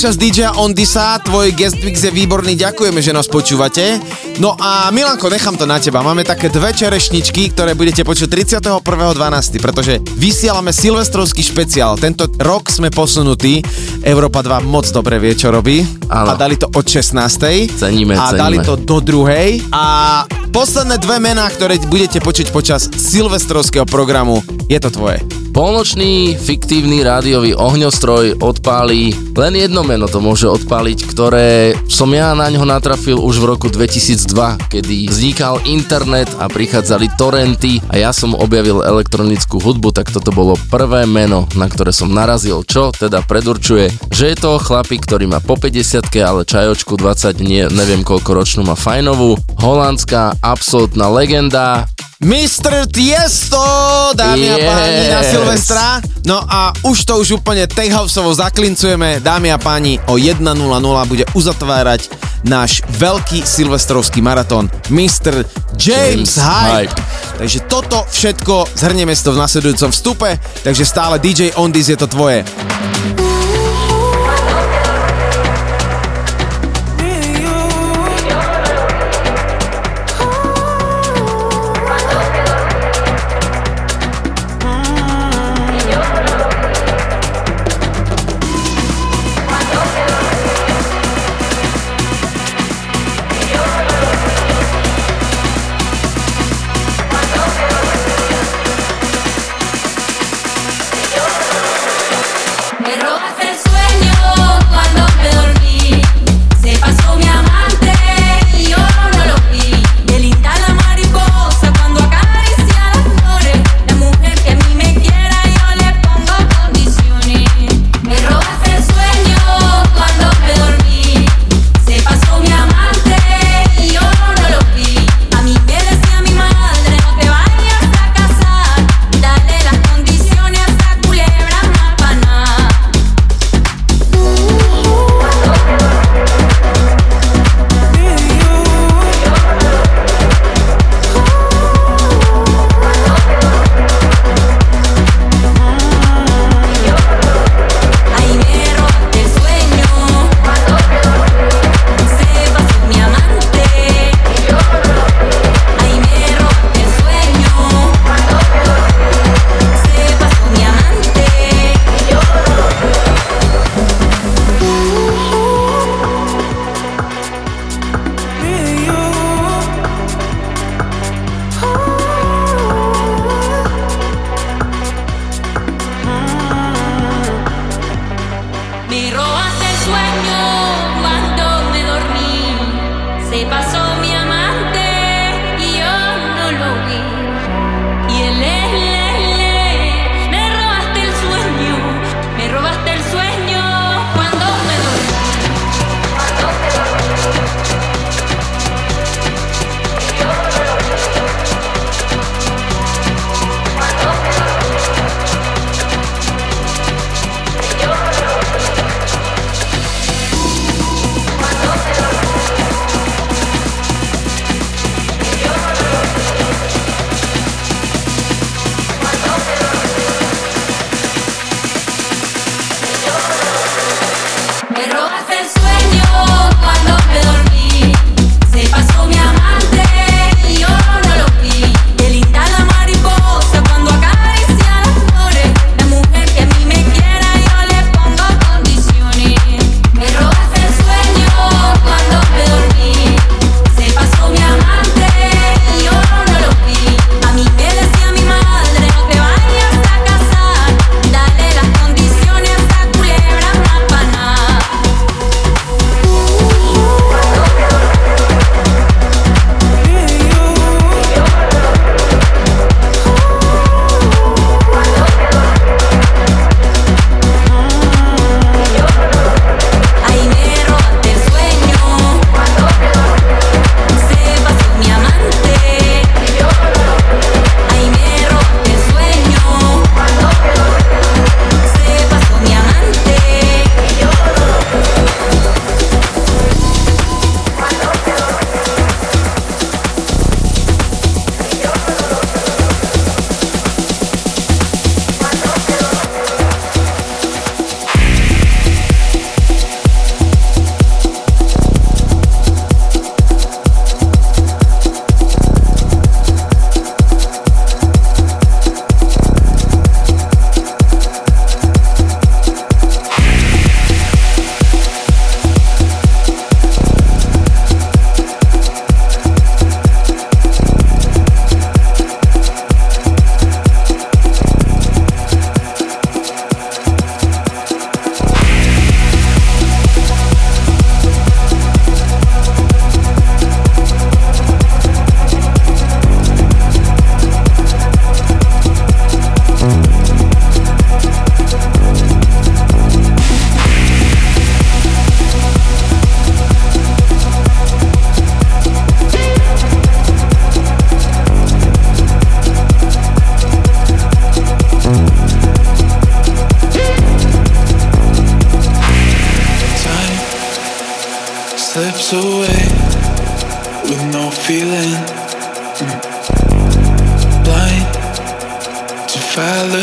Počas 0.00 0.16
DJ 0.16 0.56
Ondisa, 0.56 1.20
tvoj 1.20 1.52
guest 1.52 1.76
mix 1.84 2.00
je 2.00 2.08
výborný, 2.08 2.56
ďakujeme, 2.56 3.04
že 3.04 3.12
nás 3.12 3.28
počúvate. 3.28 4.00
No 4.40 4.56
a 4.56 4.88
Milanko, 4.88 5.28
nechám 5.28 5.60
to 5.60 5.68
na 5.68 5.76
teba, 5.76 6.00
máme 6.00 6.24
také 6.24 6.48
dve 6.48 6.72
čerešničky, 6.72 7.52
ktoré 7.52 7.76
budete 7.76 8.00
počuť 8.00 8.24
31.12., 8.32 9.60
pretože 9.60 10.00
vysielame 10.16 10.72
silvestrovský 10.72 11.44
špeciál. 11.44 12.00
Tento 12.00 12.32
rok 12.40 12.72
sme 12.72 12.88
posunutí, 12.88 13.60
Európa 14.00 14.40
2 14.40 14.64
moc 14.64 14.88
dobre 14.88 15.20
vie, 15.20 15.36
čo 15.36 15.52
robí. 15.52 15.84
A 16.08 16.32
dali 16.32 16.56
to 16.56 16.72
od 16.72 16.86
16. 16.88 17.76
Ceníme, 17.76 18.16
A 18.16 18.32
ceníme. 18.32 18.40
dali 18.40 18.56
to 18.64 18.80
do 18.80 19.04
druhej. 19.04 19.60
A 19.68 20.24
posledné 20.48 20.96
dve 20.96 21.20
mená, 21.20 21.44
ktoré 21.52 21.76
budete 21.76 22.24
počuť 22.24 22.48
počas 22.56 22.88
silvestrovského 22.88 23.84
programu, 23.84 24.40
je 24.64 24.80
to 24.80 24.88
tvoje. 24.88 25.20
Polnočný 25.50 26.38
fiktívny 26.38 27.02
rádiový 27.02 27.58
ohňostroj 27.58 28.38
odpálí, 28.38 29.34
len 29.34 29.52
jedno 29.58 29.82
meno 29.82 30.06
to 30.06 30.22
môže 30.22 30.46
odpáliť, 30.46 30.98
ktoré 31.10 31.74
som 31.90 32.06
ja 32.14 32.30
na 32.38 32.46
ňo 32.46 32.62
natrafil 32.62 33.18
už 33.18 33.42
v 33.42 33.48
roku 33.50 33.66
2002, 33.66 34.70
kedy 34.70 35.10
vznikal 35.10 35.58
internet 35.66 36.30
a 36.38 36.46
prichádzali 36.46 37.18
torrenty 37.18 37.82
a 37.90 37.98
ja 37.98 38.14
som 38.14 38.38
objavil 38.38 38.86
elektronickú 38.86 39.58
hudbu, 39.58 39.90
tak 39.90 40.14
toto 40.14 40.30
bolo 40.30 40.54
prvé 40.70 41.02
meno, 41.10 41.50
na 41.58 41.66
ktoré 41.66 41.90
som 41.90 42.14
narazil, 42.14 42.62
čo 42.62 42.94
teda 42.94 43.26
predurčuje, 43.26 43.90
že 44.14 44.30
je 44.30 44.36
to 44.38 44.62
chlapík, 44.62 45.02
ktorý 45.02 45.26
má 45.26 45.42
po 45.42 45.58
50 45.58 46.06
ale 46.22 46.46
čajočku 46.46 46.94
20, 46.94 47.42
nie, 47.42 47.66
neviem 47.74 48.06
koľko 48.06 48.38
ročnú 48.38 48.62
má 48.62 48.78
fajnovú, 48.78 49.34
holandská 49.58 50.38
absolútna 50.46 51.10
legenda, 51.10 51.90
Mr. 52.20 52.84
Tiesto, 52.92 53.64
dámy 54.12 54.52
a 54.52 54.56
Yes. 54.60 54.68
páni, 54.68 55.04
na 55.08 55.20
Silvestra. 55.24 55.84
No 56.28 56.44
a 56.44 56.68
už 56.84 57.08
to 57.08 57.16
už 57.16 57.40
úplne 57.40 57.64
Tejhausovo 57.64 58.28
zaklincujeme. 58.36 59.24
Dámy 59.24 59.48
a 59.48 59.56
páni, 59.56 59.96
o 60.04 60.20
1.00 60.20 61.08
bude 61.08 61.24
uzatvárať 61.32 62.12
náš 62.44 62.84
veľký 63.00 63.40
silvestrovský 63.40 64.20
maratón 64.20 64.68
Mr. 64.92 65.48
James, 65.80 66.36
James 66.36 66.36
Hype. 66.36 66.92
Hype. 66.92 66.94
Takže 67.40 67.58
toto 67.64 68.04
všetko 68.12 68.68
zhrnieme 68.76 69.16
si 69.16 69.24
to 69.24 69.32
v 69.32 69.40
nasledujúcom 69.40 69.88
vstupe, 69.88 70.36
takže 70.60 70.84
stále 70.84 71.16
DJ 71.16 71.56
Ondis 71.56 71.88
je 71.88 71.96
to 71.96 72.04
tvoje. 72.04 72.44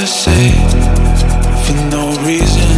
Say 0.06 0.52
for 1.66 1.78
no 1.90 2.14
reason. 2.26 2.70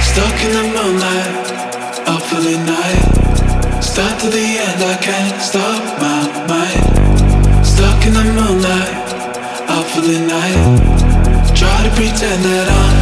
Stuck 0.00 0.36
in 0.46 0.52
the 0.58 0.66
moonlight, 0.76 1.34
up 2.06 2.22
for 2.22 2.40
the 2.40 2.56
night. 2.64 3.82
Start 3.82 4.20
to 4.20 4.28
the 4.28 4.46
end, 4.66 4.82
I 4.82 4.96
can't 5.02 5.40
stop 5.40 5.82
my 6.00 6.22
mind. 6.46 7.66
Stuck 7.66 8.06
in 8.06 8.14
the 8.14 8.24
moonlight, 8.38 8.94
up 9.68 9.86
for 9.86 10.02
the 10.02 10.20
night. 10.36 11.56
Try 11.56 11.82
to 11.82 11.90
pretend 11.96 12.44
that 12.44 12.68
I'm. 12.70 13.01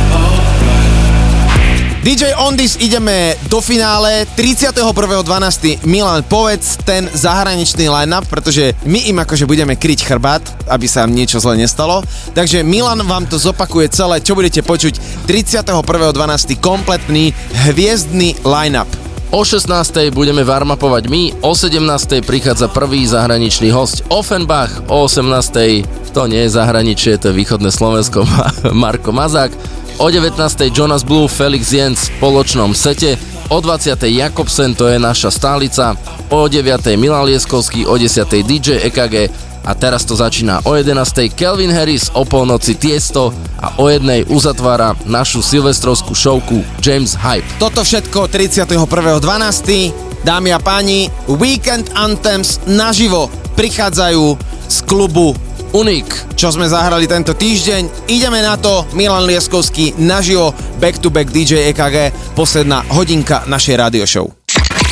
DJ 2.01 2.33
Ondis 2.33 2.81
ideme 2.81 3.37
do 3.53 3.61
finále 3.61 4.25
31.12. 4.33 5.85
Milan, 5.85 6.25
povedz 6.25 6.81
ten 6.81 7.05
zahraničný 7.13 7.93
line-up, 7.93 8.25
pretože 8.25 8.73
my 8.89 9.13
im 9.13 9.21
akože 9.21 9.45
budeme 9.45 9.77
kryť 9.77 10.09
chrbát, 10.09 10.41
aby 10.73 10.89
sa 10.89 11.05
im 11.05 11.13
niečo 11.13 11.37
zle 11.45 11.61
nestalo. 11.61 12.01
Takže 12.33 12.65
Milan 12.65 13.05
vám 13.05 13.29
to 13.29 13.37
zopakuje 13.37 13.93
celé, 13.93 14.25
čo 14.25 14.33
budete 14.33 14.65
počuť 14.65 14.97
31.12. 15.29 16.57
kompletný 16.57 17.37
hviezdny 17.69 18.49
line-up. 18.49 18.89
O 19.29 19.45
16. 19.45 19.69
budeme 20.17 20.41
varmapovať 20.41 21.05
my, 21.05 21.45
o 21.45 21.53
17. 21.53 21.85
prichádza 22.25 22.73
prvý 22.73 23.05
zahraničný 23.05 23.77
host 23.77 24.09
Offenbach, 24.09 24.89
o 24.89 25.05
18. 25.05 26.17
to 26.17 26.23
nie 26.33 26.49
je 26.49 26.57
zahraničie, 26.57 27.21
to 27.21 27.29
je 27.29 27.39
východné 27.45 27.69
Slovensko, 27.69 28.25
Marko 28.73 29.13
Mazák, 29.13 29.53
o 30.01 30.09
19. 30.09 30.73
Jonas 30.73 31.05
Blue, 31.05 31.29
Felix 31.29 31.69
Jens 31.77 32.09
v 32.09 32.17
spoločnom 32.17 32.73
sete, 32.73 33.21
o 33.53 33.61
20. 33.61 34.01
Jakobsen, 34.09 34.73
to 34.73 34.89
je 34.89 34.97
naša 34.97 35.29
stálica, 35.29 35.93
o 36.33 36.49
9. 36.49 36.97
Milan 36.97 37.29
Lieskovský, 37.29 37.85
o 37.85 38.01
10. 38.01 38.25
DJ 38.41 38.81
EKG 38.89 39.29
a 39.61 39.77
teraz 39.77 40.09
to 40.09 40.17
začína 40.17 40.65
o 40.65 40.73
11. 40.73 41.37
Kelvin 41.37 41.69
Harris, 41.69 42.09
o 42.17 42.25
polnoci 42.25 42.81
Tiesto 42.81 43.29
a 43.61 43.77
o 43.77 43.93
jednej 43.93 44.25
uzatvára 44.25 44.97
našu 45.05 45.45
silvestrovskú 45.45 46.17
šovku 46.17 46.65
James 46.81 47.13
Hype. 47.21 47.45
Toto 47.61 47.85
všetko 47.85 48.33
31.12. 48.33 50.25
Dámy 50.25 50.53
a 50.53 50.61
páni, 50.61 51.13
Weekend 51.29 51.93
Anthems 51.93 52.61
naživo 52.65 53.29
prichádzajú 53.57 54.37
z 54.69 54.77
klubu 54.89 55.37
Unik, 55.71 56.35
čo 56.35 56.51
sme 56.51 56.67
zahrali 56.67 57.07
tento 57.07 57.31
týždeň. 57.31 58.11
Ideme 58.11 58.43
na 58.43 58.59
to, 58.59 58.91
Milan 58.99 59.23
Lieskovský 59.23 59.95
naživo, 60.03 60.51
back 60.83 60.99
to 60.99 61.15
back 61.15 61.31
DJ 61.31 61.71
EKG, 61.71 62.11
posledná 62.35 62.83
hodinka 62.91 63.47
našej 63.47 63.79
radio 63.79 64.03
show. 64.03 64.27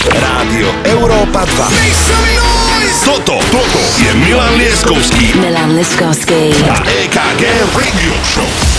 Rádio 0.07 0.71
Európa 0.87 1.43
2. 1.43 3.03
Toto, 3.03 3.43
toto 3.51 3.81
je 3.99 4.11
Milan 4.23 4.55
Lieskovský 4.55 5.35
Milan 5.43 5.75
Liskovský. 5.75 6.55
a 6.71 6.77
EKG 6.87 7.43
Radio 7.75 8.15
Show. 8.23 8.78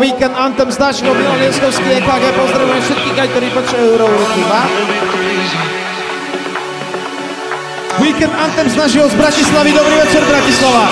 Weekend 0.00 0.36
Anthem 0.36 0.72
z 0.72 0.76
Daśną 0.76 1.14
Bieliskowskiej 1.14 1.92
EKG. 1.92 2.32
Pozdrawiam 2.36 2.82
wszystkich, 2.82 3.12
ktorzy 3.12 3.50
potrzebują 3.50 3.90
Eurorytma. 3.90 4.62
Weekend 8.00 8.34
Anthem 8.34 8.70
z 8.70 8.76
našeho 8.76 9.08
z 9.08 9.14
Bratislavy. 9.14 9.72
Dobrý 9.72 9.94
večer, 9.94 10.24
Bratislava. 10.24 10.88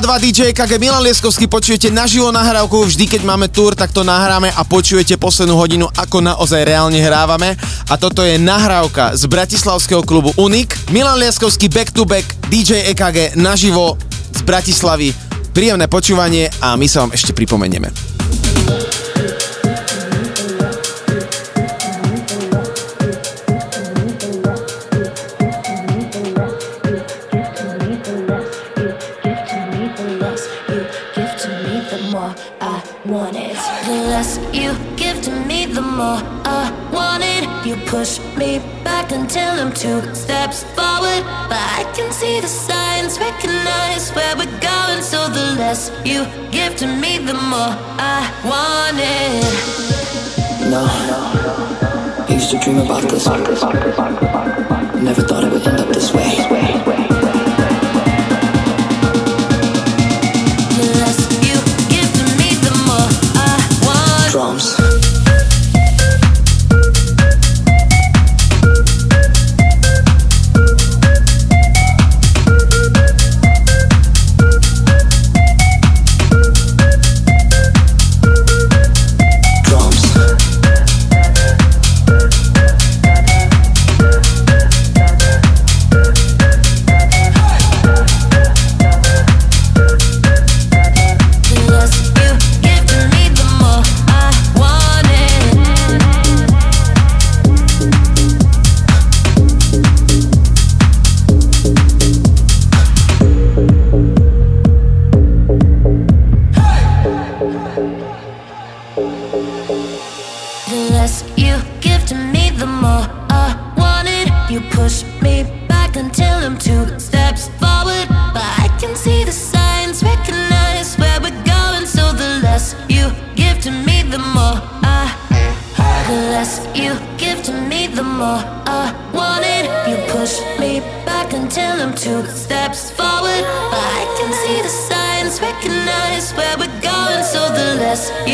2 0.00 0.32
DJ 0.32 0.56
KG 0.56 0.80
Milan 0.80 1.04
Lieskovský 1.04 1.44
počujete 1.44 1.92
naživo 1.92 2.32
nahrávku, 2.32 2.88
vždy 2.88 3.04
keď 3.04 3.20
máme 3.20 3.52
tour, 3.52 3.76
tak 3.76 3.92
to 3.92 4.00
nahráme 4.00 4.48
a 4.48 4.64
počujete 4.64 5.20
poslednú 5.20 5.60
hodinu, 5.60 5.92
ako 5.92 6.24
naozaj 6.24 6.64
reálne 6.64 6.96
hrávame. 6.96 7.52
A 7.84 8.00
toto 8.00 8.24
je 8.24 8.40
nahrávka 8.40 9.12
z 9.12 9.28
bratislavského 9.28 10.00
klubu 10.00 10.32
Unik. 10.40 10.88
Milan 10.88 11.20
Lieskovský 11.20 11.68
back 11.68 11.92
to 11.92 12.08
back, 12.08 12.24
DJ 12.48 12.88
EKG 12.96 13.36
naživo 13.36 14.00
z 14.32 14.40
Bratislavy. 14.40 15.12
Príjemné 15.52 15.84
počúvanie 15.84 16.48
a 16.64 16.80
my 16.80 16.88
sa 16.88 17.04
vám 17.04 17.12
ešte 17.12 17.36
pripomenieme. 17.36 17.92
dream 52.60 52.78
about 52.78 53.08
this. 53.08 54.09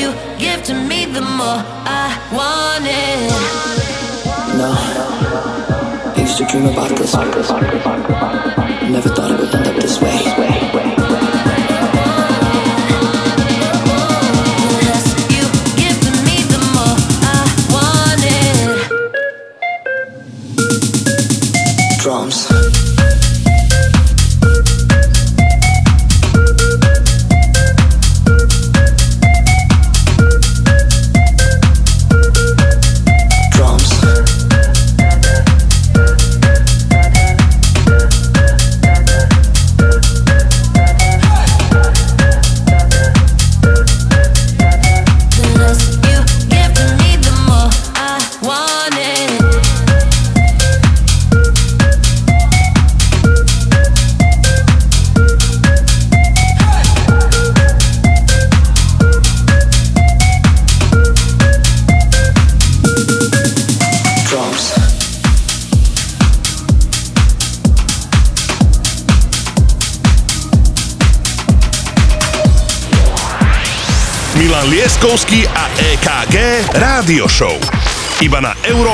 you 0.06 0.38
give 0.38 0.62
to 0.64 0.74
me, 0.74 1.04
the 1.06 1.20
more 1.20 1.62
I 1.84 2.08
want 2.32 2.86
it. 2.86 3.30
No, 4.56 4.72
I 6.14 6.20
used 6.20 6.38
to 6.38 6.46
dream 6.46 6.66
about 6.66 6.90
this. 6.96 7.14
Never 7.14 9.08
thought 9.08 9.30
it 9.32 9.40
would 9.40 9.54
end 9.54 9.66
up 9.66 9.76
this 9.76 10.00
way. 10.00 10.65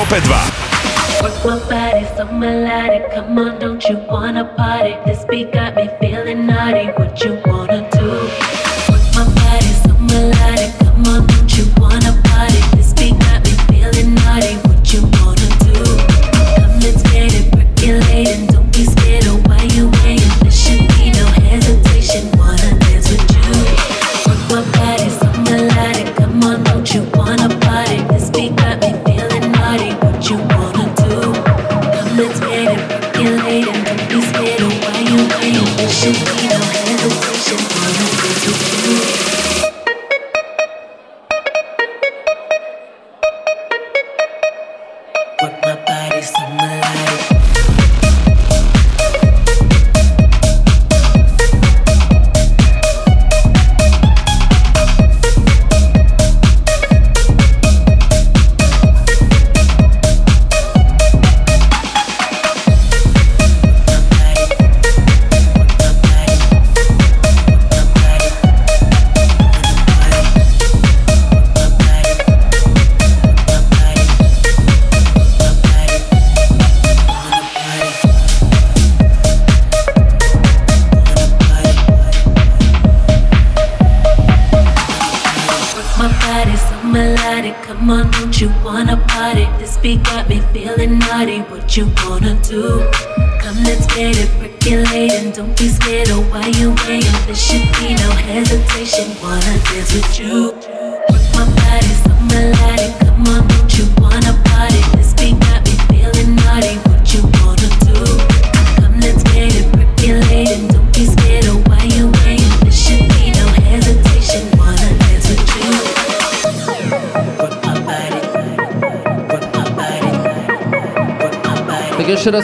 Európe 0.03 0.19
2. 0.27 0.63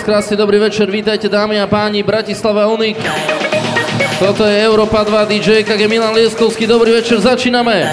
krásny 0.10 0.38
dobrý 0.38 0.58
večer, 0.58 0.90
vítajte 0.90 1.30
dámy 1.30 1.62
a 1.62 1.70
páni, 1.70 2.02
Bratislava 2.02 2.66
Onik. 2.66 2.98
Toto 4.18 4.42
je 4.42 4.58
Európa 4.58 5.06
2 5.06 5.30
DJ, 5.30 5.62
KG 5.62 5.86
Milan 5.86 6.18
Lieskovský, 6.18 6.66
dobrý 6.66 6.98
večer, 6.98 7.22
začíname. 7.22 7.86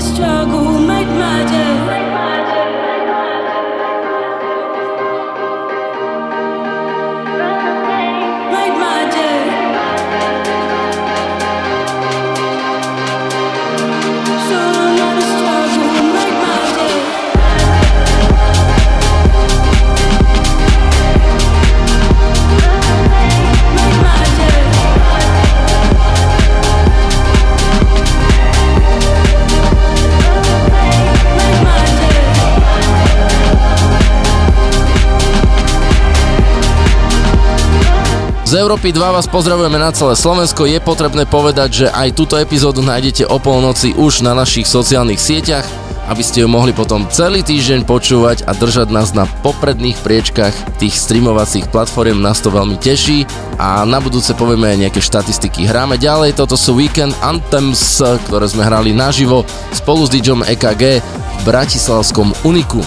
Struggle, 0.00 0.78
make 0.78 1.08
my 1.08 1.44
day. 1.44 1.86
Make 1.86 2.07
Z 38.48 38.64
Európy 38.64 38.96
2 38.96 39.12
vás 39.12 39.28
pozdravujeme 39.28 39.76
na 39.76 39.92
celé 39.92 40.16
Slovensko. 40.16 40.64
Je 40.64 40.80
potrebné 40.80 41.28
povedať, 41.28 41.84
že 41.84 41.86
aj 41.92 42.16
túto 42.16 42.40
epizódu 42.40 42.80
nájdete 42.80 43.28
o 43.28 43.36
polnoci 43.36 43.92
už 43.92 44.24
na 44.24 44.32
našich 44.32 44.64
sociálnych 44.64 45.20
sieťach, 45.20 45.68
aby 46.08 46.24
ste 46.24 46.40
ju 46.40 46.48
mohli 46.48 46.72
potom 46.72 47.04
celý 47.12 47.44
týždeň 47.44 47.84
počúvať 47.84 48.48
a 48.48 48.56
držať 48.56 48.88
nás 48.88 49.12
na 49.12 49.28
popredných 49.44 50.00
priečkach 50.00 50.56
tých 50.80 50.96
streamovacích 50.96 51.68
platform. 51.68 52.24
Nás 52.24 52.40
to 52.40 52.48
veľmi 52.48 52.80
teší 52.80 53.28
a 53.60 53.84
na 53.84 54.00
budúce 54.00 54.32
povieme 54.32 54.72
aj 54.72 54.80
nejaké 54.80 55.00
štatistiky. 55.04 55.68
Hráme 55.68 56.00
ďalej, 56.00 56.40
toto 56.40 56.56
sú 56.56 56.80
Weekend 56.80 57.12
Anthems, 57.20 58.00
ktoré 58.00 58.48
sme 58.48 58.64
hrali 58.64 58.96
naživo 58.96 59.44
spolu 59.76 60.08
s 60.08 60.10
DJom 60.16 60.48
EKG 60.48 61.04
v 61.04 61.40
Bratislavskom 61.44 62.32
Uniku. 62.48 62.80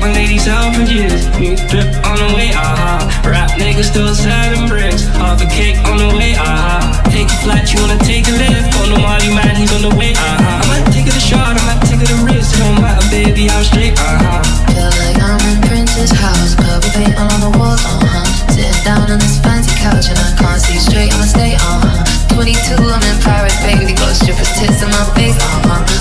My 0.00 0.08
ladies 0.08 0.48
out 0.48 0.72
for 0.72 0.88
years. 0.88 1.28
New 1.36 1.52
drip 1.68 1.84
on 2.08 2.16
the 2.16 2.32
way, 2.32 2.48
aha. 2.56 3.04
Rap 3.28 3.52
niggas 3.60 3.92
still 3.92 4.08
selling 4.16 4.64
bricks. 4.64 5.04
Half 5.20 5.44
a 5.44 5.48
cake 5.52 5.76
on 5.84 6.00
the 6.00 6.08
way, 6.16 6.32
aha. 6.32 7.04
Take 7.12 7.28
a 7.28 7.38
flight, 7.44 7.68
you 7.68 7.78
wanna 7.84 8.00
take 8.00 8.24
a 8.24 8.32
lift. 8.32 8.72
On 8.80 8.88
the 8.88 8.98
Molly 8.98 9.28
man, 9.36 9.52
he's 9.52 9.68
on 9.76 9.84
the 9.84 9.92
way, 9.92 10.16
ah. 10.16 10.24
aha. 10.24 10.52
I 10.58 10.66
might 10.72 10.88
take 10.96 11.06
it 11.06 11.14
a 11.14 11.20
shot, 11.20 11.60
I 11.60 11.62
might 11.68 11.84
take 11.84 12.00
it 12.00 12.08
a 12.08 12.18
risk. 12.24 12.56
It 12.56 12.64
don't 12.64 12.80
matter, 12.80 13.04
baby, 13.12 13.52
I'm 13.52 13.62
straight, 13.68 13.92
aha. 14.00 14.40
Feel 14.72 14.88
like 14.96 15.20
I'm 15.20 15.44
in 15.44 15.60
Prince's 15.68 16.10
house, 16.16 16.56
purple 16.56 16.88
paint 16.96 17.12
all 17.20 17.28
on 17.28 17.40
the 17.44 17.52
walls, 17.60 17.84
uh-huh. 17.84 18.24
Sitting 18.48 18.72
down 18.88 19.12
on 19.12 19.20
this 19.20 19.44
fancy 19.44 19.76
couch 19.76 20.08
and 20.08 20.16
I 20.16 20.32
can't 20.40 20.56
see 20.56 20.80
straight, 20.80 21.12
I'ma 21.12 21.28
stay, 21.28 21.52
uh-huh. 21.60 22.32
22, 22.32 22.80
I'm 22.80 23.04
in 23.04 23.18
Paris, 23.20 23.52
baby, 23.60 23.92
got 23.92 24.16
strippers 24.16 24.56
tits 24.56 24.80
in 24.80 24.88
my 24.88 25.04
face, 25.12 25.36
uh-huh. 25.36 25.84
Roll 25.84 25.91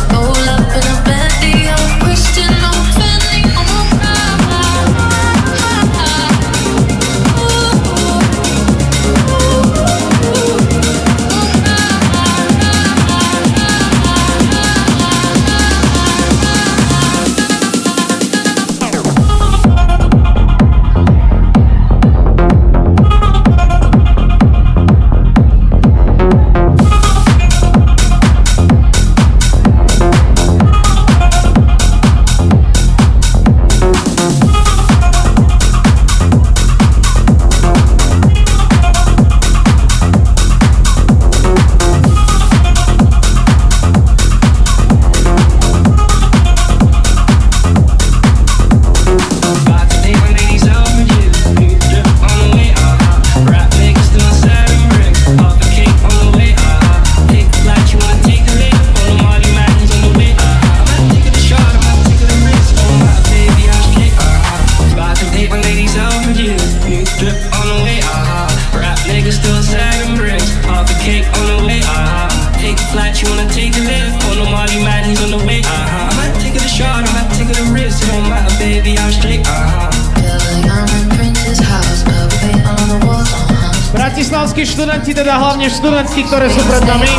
Študenti, 85.11 85.27
teda 85.27 85.43
hlavne 85.43 85.67
študentky, 85.67 86.23
ktoré 86.23 86.47
sú 86.47 86.63
pred 86.71 86.87
nami. 86.87 87.11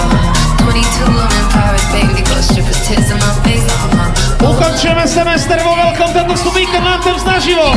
22, 0.65 1.13
I'm 1.13 1.29
in 1.29 1.47
Paris, 1.53 1.85
baby, 1.93 2.25
got 2.25 2.41
strippers 2.41 2.81
tits 2.89 3.13
in 3.13 3.21
my 3.21 3.33
face. 3.45 3.69
Ukončujeme 4.41 5.05
semester 5.05 5.61
vo 5.61 5.77
veľkom, 5.77 6.09
tento 6.17 6.33
sú 6.41 6.49
Weekend 6.57 6.89
Anthems 6.89 7.21
naživo. 7.29 7.69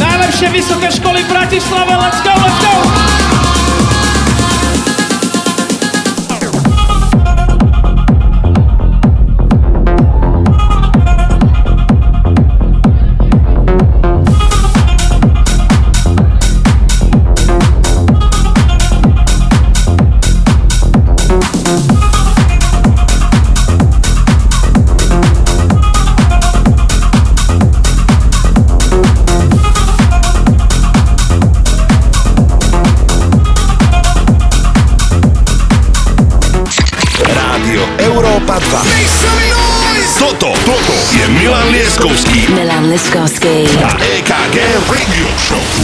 Najlepšie 0.00 0.48
vysoké 0.48 0.88
školy 0.96 1.28
v 1.28 1.30
let's 1.36 2.20
go, 2.24 2.32
let's 2.40 2.56
go! 2.64 3.21
Lieskovský 42.92 43.48
Milan 43.48 43.64
Liskovský. 43.64 43.84
a 43.84 43.96
EKG 44.04 44.56
Radio 44.84 45.28
Show. 45.38 45.81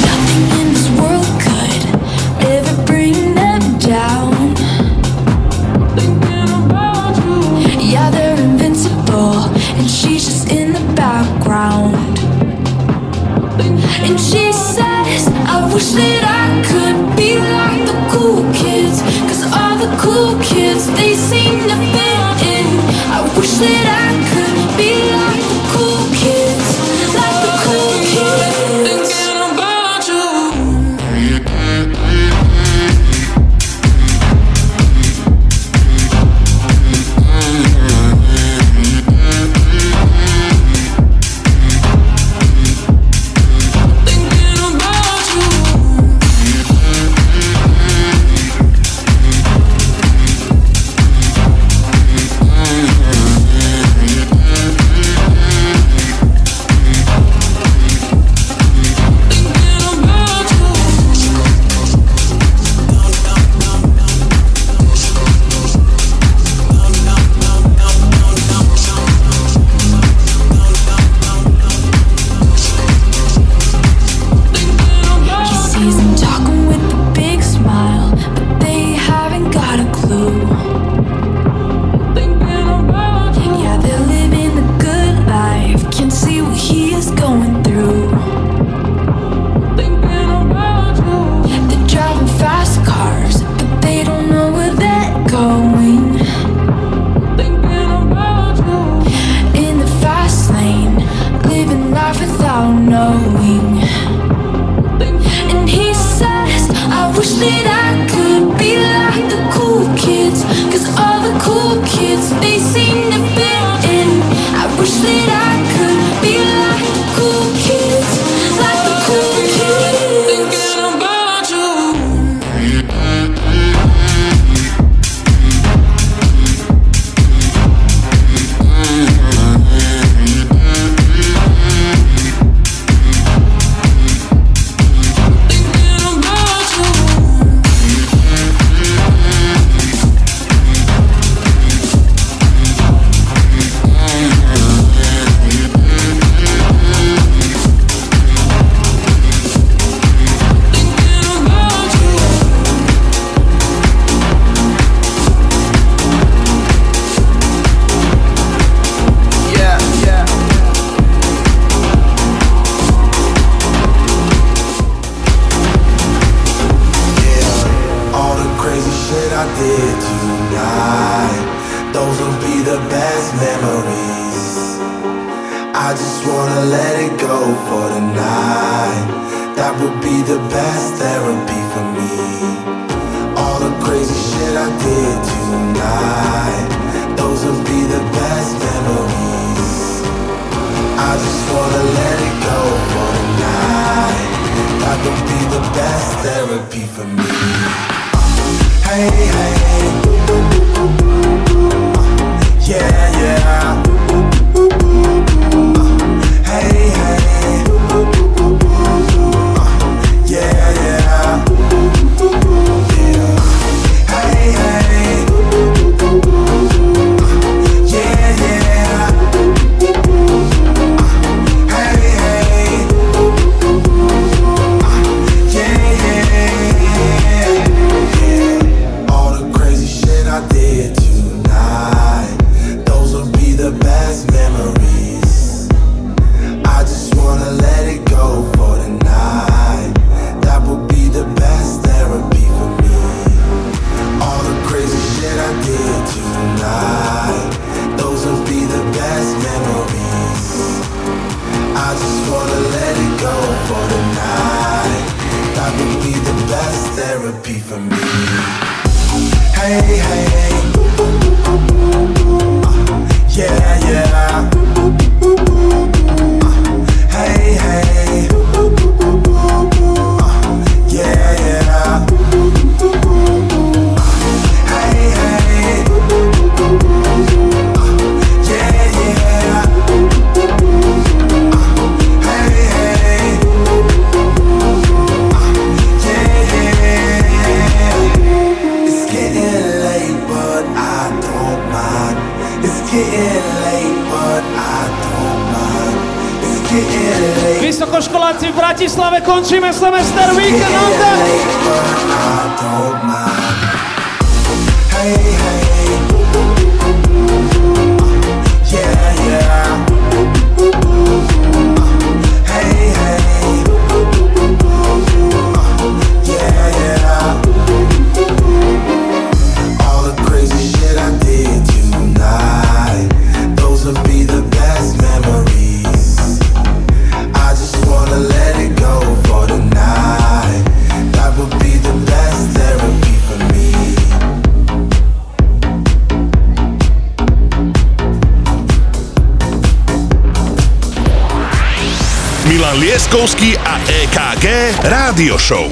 Rádio 345.18 345.34
Show. 345.34 345.66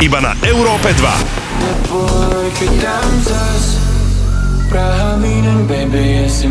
Iba 0.00 0.16
na 0.16 0.32
Európe 0.48 0.88
2. 0.96 0.96
Neboj, 1.60 2.48
keď 2.56 2.72
zas 3.20 3.76
Praha 4.72 5.20
Vídeň, 5.20 5.68
baby, 5.68 6.24
jestli 6.24 6.48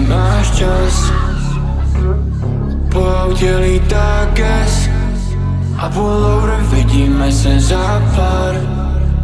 A 5.81 5.89
pullover 5.89 6.61
vidíme 6.69 7.25
se 7.33 7.57
za 7.57 8.05
pár 8.13 8.53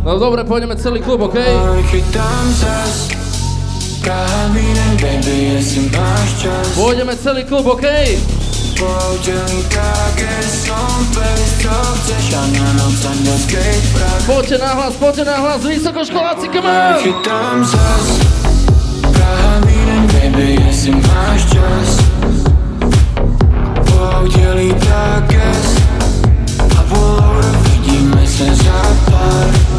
No 0.01 0.17
dobre, 0.17 0.41
pôjdeme 0.41 0.73
celý 0.73 0.97
klub, 0.97 1.21
OK? 1.21 1.37
Neboj, 1.37 1.85
keď 1.93 2.03
dám 2.17 2.45
zas 2.49 3.13
Praha 4.01 4.49
Vídeň, 4.57 4.91
baby, 4.97 5.61
jestli 5.61 5.85
máš 5.93 6.49
čas 6.49 6.65
Pôjdeme 6.73 7.13
celý 7.21 7.45
klub, 7.45 7.77
OK? 7.77 7.85
Poďte 14.43 14.59
na 14.59 14.73
hlas, 14.75 14.93
poďte 14.99 15.23
na 15.23 15.37
hlas, 15.39 15.63
vysokoškoláci, 15.63 16.51
come 16.51 16.67
on! 16.67 16.99
Chytám 16.99 17.63
zas 17.63 18.07
Praha 19.15 19.59
Vídeň, 19.63 20.03
baby, 20.11 20.59
jestli 20.67 20.91
máš 20.91 21.41
čas 21.47 21.87
Po 23.87 23.99
autě 24.03 24.51
lítá 24.51 25.23
gas 25.31 25.79
A 26.79 26.83
pullover 26.83 27.55
vidíme 27.71 28.27
se 28.27 28.55
za 28.55 28.83
pár 29.11 29.72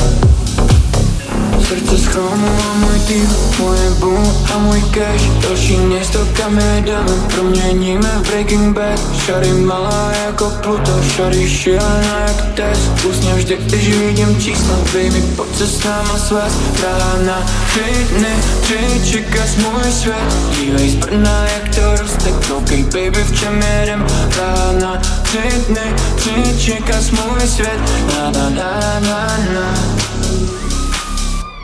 Srdce 1.68 2.18
a 2.20 2.74
můj 2.74 2.98
typ 3.06 3.28
Moje 3.58 3.90
boom 3.90 4.46
a 4.54 4.58
můj 4.58 4.80
cash. 4.80 5.22
Další 5.42 5.76
město 5.76 6.18
kam 6.32 6.58
jedeme 6.58 7.12
Proměníme 7.34 8.08
v 8.18 8.28
Breaking 8.28 8.76
Bad. 8.76 9.00
Šary 9.24 9.52
malá 9.52 10.12
jako 10.26 10.52
Pluto 10.62 11.02
Šary 11.16 11.50
šílená 11.50 12.18
jak 12.26 12.54
test 12.54 13.04
Usně 13.04 13.34
vždy, 13.34 13.56
když 13.56 13.98
vidím 13.98 14.40
čísla 14.40 14.74
Baby, 14.76 15.22
pojď 15.36 15.56
se 15.56 15.66
s 15.66 15.84
náma 15.84 16.18
svést. 16.18 16.80
Praha 16.80 17.16
na 17.26 17.46
tři 17.66 18.06
dny, 18.16 18.34
tři 18.60 19.10
čekas 19.10 19.56
můj 19.56 19.92
svět. 19.92 20.34
Dívej 20.60 20.90
z 20.90 20.94
Brna, 20.94 21.46
jak 21.54 21.74
to 21.74 22.02
roste 22.02 22.30
Koukej 22.48 22.82
baby, 22.82 23.24
v 23.24 23.40
čem 23.40 23.62
jedem? 23.80 24.06
Praha 24.34 24.72
na 24.72 25.02
tři 25.22 25.64
dny, 25.68 25.94
tři 26.16 26.58
čekas 26.58 27.10
můj 27.10 27.48
svět. 27.48 27.80
Na 28.16 28.30
na 28.30 28.50
na 28.50 29.00
na 29.00 29.38
na 29.54 30.13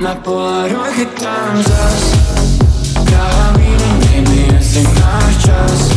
na 0.01 0.15
Polaroid 0.15 0.95
chytám 0.95 1.63
zas. 1.63 2.17
Praha 3.05 3.53
Vídeň, 3.53 4.25
baby, 4.25 4.55
jestli 4.55 4.83
máš 4.83 5.37
čas 5.45 5.90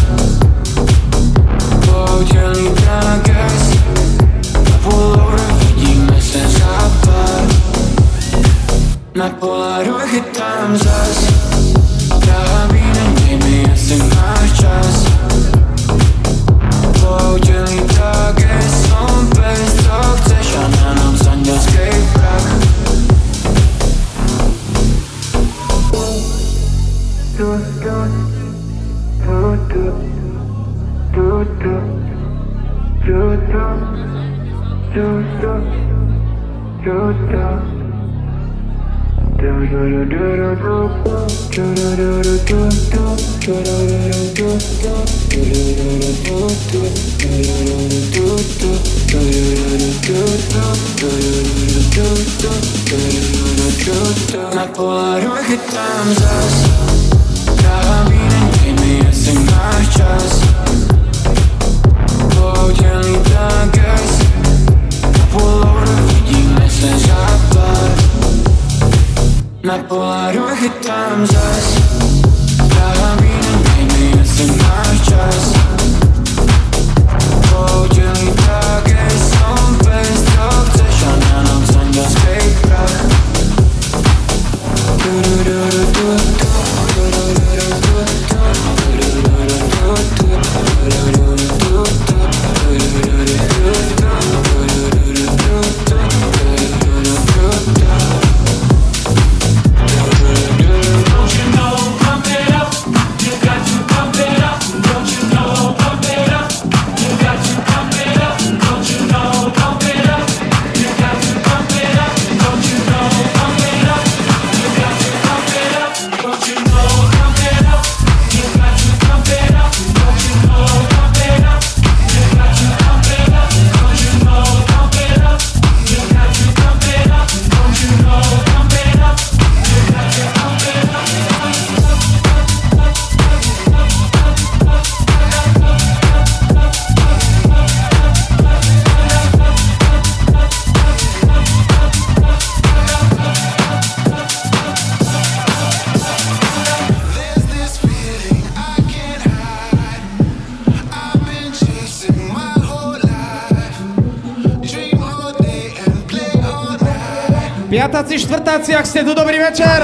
ste 158.93 159.01
tu, 159.01 159.17
dobrý 159.17 159.41
večer. 159.41 159.81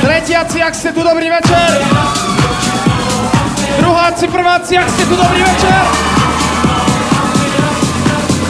Tretiaci, 0.00 0.58
ak 0.64 0.72
ste 0.72 0.96
tu, 0.96 1.04
dobrý 1.04 1.28
večer. 1.28 1.68
Druháci, 3.84 4.24
prváci, 4.32 4.80
ak 4.80 4.88
ste 4.88 5.04
tu, 5.04 5.12
dobrý 5.12 5.44
večer. 5.44 5.82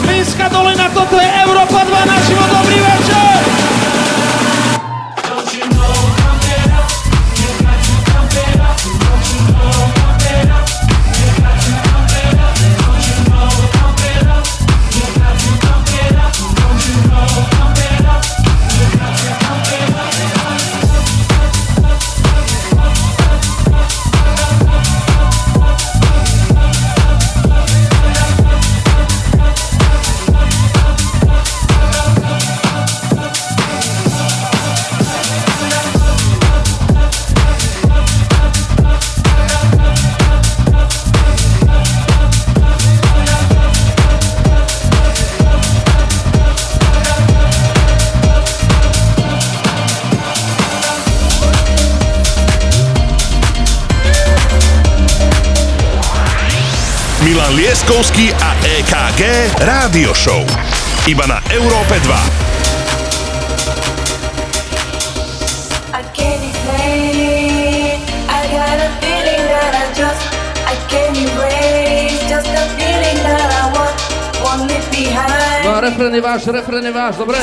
Mínska 0.07 0.47
dolina, 0.47 0.87
toto 0.95 1.19
je 1.19 1.27
Európa 1.43 1.83
2 1.83 1.91
na 1.91 2.17
život, 2.23 2.49
dobrý 2.55 2.79
večer. 2.87 3.50
Lieskovský 58.01 58.33
a 58.33 58.57
EKG 58.65 59.21
Rádio 59.61 60.09
Show. 60.17 60.41
Iba 61.05 61.21
na 61.29 61.37
Európe 61.53 62.01
2. 62.01 62.09
I 65.93 66.01
can't 66.09 66.41
explain. 66.41 68.01
I 68.25 68.41
got 68.49 68.81
a 68.81 68.89
feeling 69.05 69.45
that 69.53 69.73
I 69.77 69.85
just 69.93 70.17
I 70.65 70.73
can't 70.89 71.13
erase. 71.13 72.17
Just 72.25 72.49
a 72.49 72.65
feeling 72.73 73.21
that 73.21 73.53
I 73.53 73.69
want, 73.69 73.93
want 74.41 74.65
it 74.73 74.81
behind. 74.89 75.61
No 75.61 75.77
a 75.77 75.81
refrén 75.85 76.09
je 76.09 76.21
váš, 76.25 76.49
refrén 76.49 76.81
je 76.81 76.91
váš, 76.91 77.21
dobre? 77.21 77.37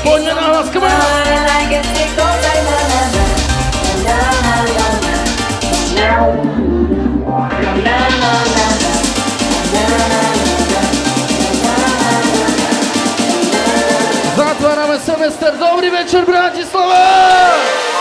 Poďme 0.00 0.32
na 0.32 0.48
hlas, 0.48 0.72
come 0.72 0.88
on! 0.88 2.03
Zatvárame 15.24 15.30
semester, 15.30 15.56
dobrý 15.58 15.90
večer 15.90 16.24
Bratislava! 16.24 17.93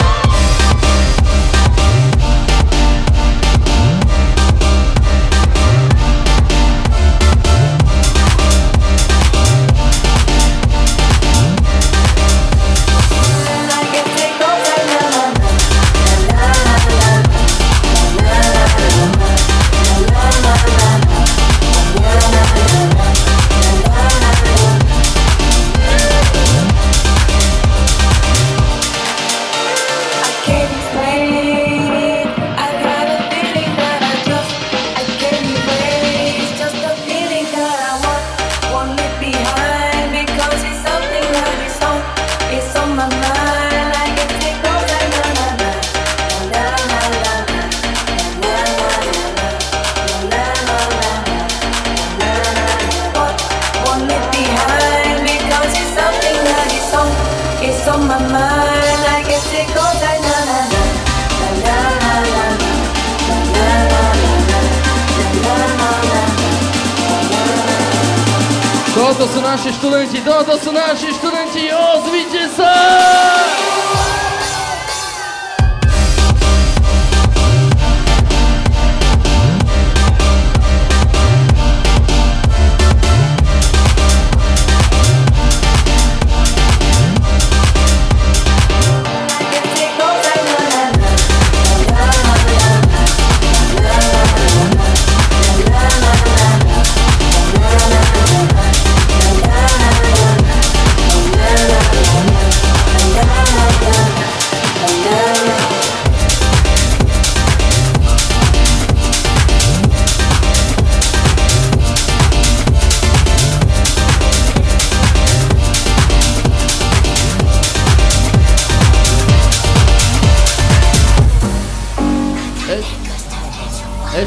Študenti, 70.13 70.29
toto 70.29 70.53
sú 70.61 70.69
naši 70.69 71.09
študenti, 71.17 71.73
ozvite 71.73 72.45
sa! 72.53 74.12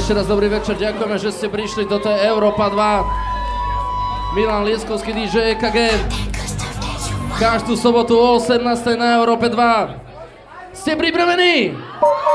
Ešte 0.06 0.22
raz 0.22 0.30
dobrý 0.30 0.46
večer, 0.46 0.78
ďakujeme, 0.78 1.18
že 1.18 1.34
ste 1.34 1.50
prišli, 1.50 1.90
toto 1.90 2.06
je 2.06 2.30
Európa 2.30 2.70
2. 2.70 4.38
Milan 4.38 4.62
Lieskovský 4.62 5.10
DJ 5.10 5.58
EKG. 5.58 5.98
Každú 7.42 7.74
sobotu 7.74 8.14
o 8.14 8.38
18. 8.38 8.62
na 8.94 9.18
Európe 9.18 9.50
2. 9.50 9.58
Ste 10.78 10.94
pripravení? 10.94 11.74
Sú 11.74 12.26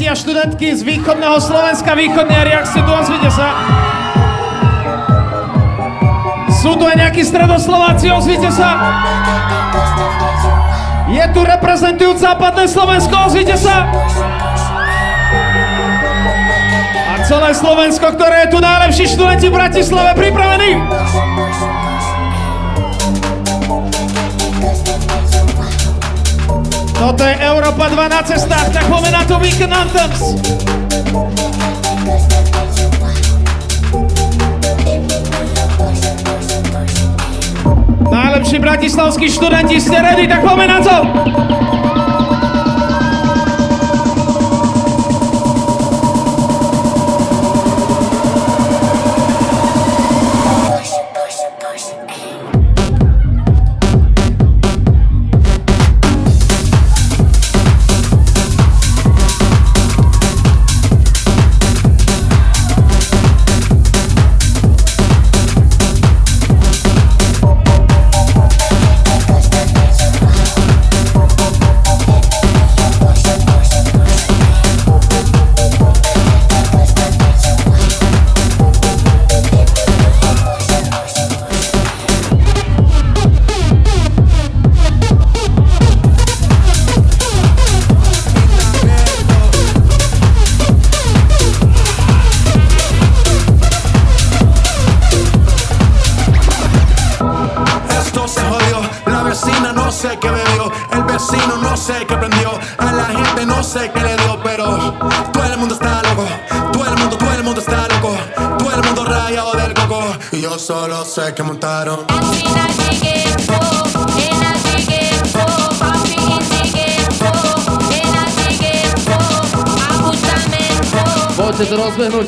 študenti 0.00 0.16
a 0.16 0.16
študentky 0.16 0.68
z 0.72 0.80
východného 0.80 1.36
Slovenska, 1.44 1.92
východnej 1.92 2.40
reakcie, 2.48 2.80
tu 2.80 2.88
ozvite 2.88 3.28
sa. 3.28 3.52
Sú 6.48 6.72
tu 6.80 6.88
aj 6.88 6.96
nejakí 6.96 7.20
stredoslováci, 7.20 8.08
ozvite 8.08 8.48
sa. 8.48 8.80
Je 11.04 11.20
tu 11.36 11.44
reprezentujúc 11.44 12.16
západné 12.16 12.64
Slovensko, 12.64 13.12
ozvite 13.28 13.60
sa. 13.60 13.92
A 17.04 17.14
celé 17.28 17.52
Slovensko, 17.52 18.16
ktoré 18.16 18.48
je 18.48 18.56
tu 18.56 18.58
najlepší 18.64 19.04
študenti 19.04 19.52
v 19.52 19.56
Bratislave, 19.60 20.16
pripravení? 20.16 20.80
Toto 27.00 27.24
je 27.24 27.32
Európa 27.32 27.88
2 27.88 28.12
na 28.12 28.20
cestách, 28.20 28.76
tak 28.76 28.84
poďme 28.84 29.16
na 29.16 29.24
to 29.24 29.40
Weekend 29.40 29.72
Anthems. 29.72 30.36
Najlepší 38.04 38.56
bratislavskí 38.60 39.32
študenti, 39.32 39.80
ste 39.80 39.96
ready, 39.96 40.28
tak 40.28 40.44
poďme 40.44 40.66
na 40.68 40.78
to. 40.84 40.96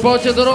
To 0.02 0.42
rozbehnúť, 0.42 0.51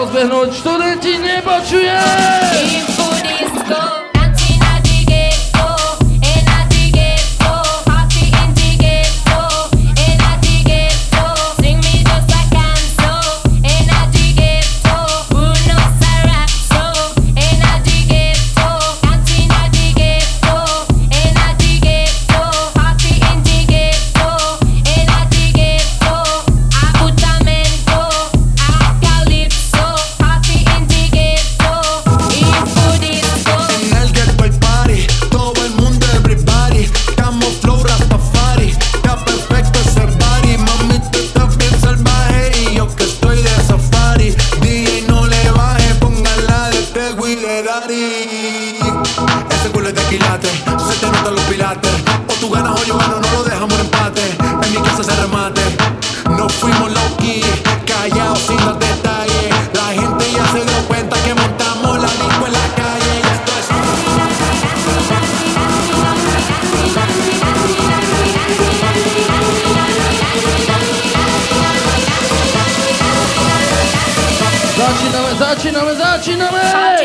Zaczynamy! 76.17 76.96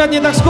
понятнее, 0.00 0.22
так 0.22 0.34
скоро. 0.34 0.49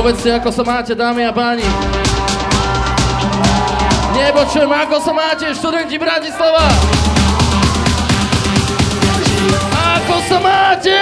Povedzte, 0.00 0.32
ako 0.32 0.48
sa 0.48 0.64
máte, 0.64 0.96
dámy 0.96 1.28
a 1.28 1.32
páni. 1.36 1.60
Nebočujem, 4.16 4.72
ako 4.72 4.96
sa 4.96 5.12
máte, 5.12 5.52
študenti 5.52 6.00
Bratislava. 6.00 6.72
Ako 9.76 10.16
sa 10.24 10.40
máte? 10.40 10.96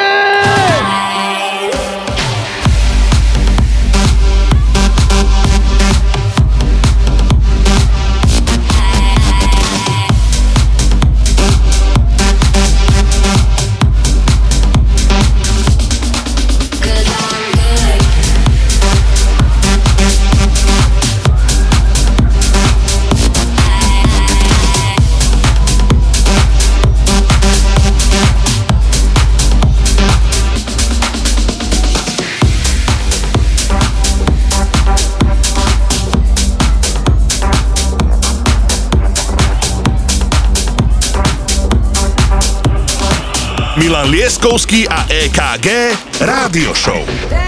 Milan 43.88 44.12
Lieskovský 44.12 44.84
a 44.84 45.08
EKG 45.08 45.96
Rádio 46.20 46.76
Show. 46.76 47.47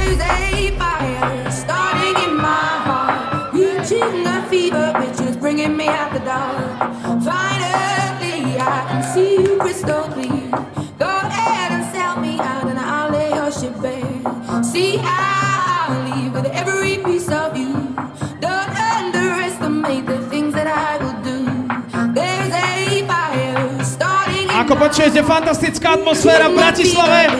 Počuješ, 24.90 25.14
je 25.14 25.22
fantastická 25.22 25.94
atmosféra 25.94 26.50
v 26.50 26.58
Bratislave. 26.58 27.30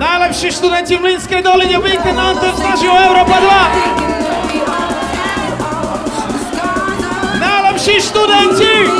Najlepší 0.00 0.48
študenti 0.48 0.96
v 0.96 1.12
Linskej 1.12 1.44
doline 1.44 1.76
Weekend 1.76 2.16
Anthem 2.16 2.56
snažil 2.56 2.88
Európa 2.88 3.36
2. 7.36 7.36
Najlepší 7.36 7.96
študenti! 8.00 8.93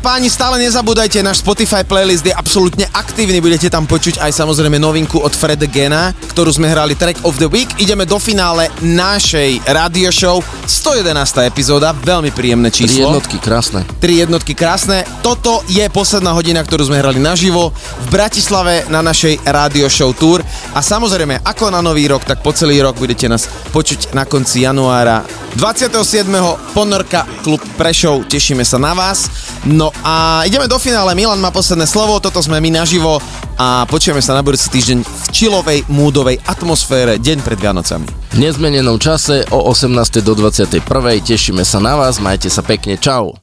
Páni, 0.00 0.32
stále 0.32 0.56
nezabúdajte, 0.64 1.20
náš 1.20 1.44
Spotify 1.44 1.84
playlist 1.84 2.24
je 2.24 2.32
absolútne 2.32 2.88
aktívny, 2.96 3.36
budete 3.44 3.68
tam 3.68 3.84
počuť 3.84 4.16
aj 4.24 4.32
samozrejme 4.32 4.80
novinku 4.80 5.20
od 5.20 5.28
Fred 5.36 5.60
Gena, 5.68 6.16
ktorú 6.32 6.48
sme 6.56 6.72
hrali 6.72 6.96
Track 6.96 7.20
of 7.28 7.36
the 7.36 7.46
Week. 7.46 7.68
Ideme 7.76 8.08
do 8.08 8.16
finále 8.16 8.72
našej 8.80 9.60
radio 9.68 10.08
show, 10.08 10.40
111. 10.64 11.12
epizóda, 11.44 11.92
veľmi 11.92 12.32
príjemné 12.32 12.72
Tri 12.72 12.88
číslo. 12.88 13.12
jednotky, 13.12 13.36
krásne. 13.36 13.84
Tri 14.00 14.24
jednotky 14.24 14.56
krásne. 14.56 15.04
Toto 15.20 15.60
je 15.68 15.84
posledná 15.92 16.32
hodina, 16.32 16.64
ktorú 16.64 16.88
sme 16.88 16.96
hrali 16.96 17.20
naživo 17.20 17.76
v 17.76 18.06
Bratislave 18.08 18.88
na 18.88 19.04
našej 19.04 19.44
radio 19.44 19.92
show 19.92 20.16
tour. 20.16 20.40
A 20.72 20.80
samozrejme, 20.80 21.44
ako 21.44 21.68
na 21.68 21.84
nový 21.84 22.08
rok, 22.08 22.24
tak 22.24 22.40
po 22.40 22.56
celý 22.56 22.80
rok 22.80 22.96
budete 22.96 23.28
nás 23.28 23.44
počuť 23.76 24.16
na 24.16 24.24
konci 24.24 24.64
januára. 24.64 25.28
27. 25.60 26.24
Ponorka 26.72 27.26
klub 27.44 27.60
Prešov, 27.76 28.24
tešíme 28.30 28.64
sa 28.64 28.80
na 28.80 28.96
vás. 28.96 29.28
No 29.68 29.92
a 30.00 30.40
ideme 30.48 30.64
do 30.64 30.80
finále, 30.80 31.12
Milan 31.12 31.36
má 31.36 31.52
posledné 31.52 31.84
slovo, 31.84 32.16
toto 32.16 32.40
sme 32.40 32.64
my 32.64 32.80
naživo 32.80 33.20
a 33.60 33.84
počujeme 33.84 34.24
sa 34.24 34.32
na 34.32 34.40
budúci 34.40 34.72
týždeň 34.72 35.04
v 35.04 35.24
čilovej, 35.28 35.78
múdovej 35.92 36.40
atmosfére, 36.48 37.20
deň 37.20 37.44
pred 37.44 37.60
Vianocami. 37.60 38.08
V 38.32 38.38
nezmenenom 38.40 38.96
čase 38.96 39.44
o 39.52 39.68
18. 39.68 40.24
do 40.24 40.32
21. 40.32 40.80
Tešíme 41.20 41.60
sa 41.60 41.76
na 41.76 41.92
vás, 41.92 42.16
majte 42.24 42.48
sa 42.48 42.64
pekne, 42.64 42.96
čau. 42.96 43.36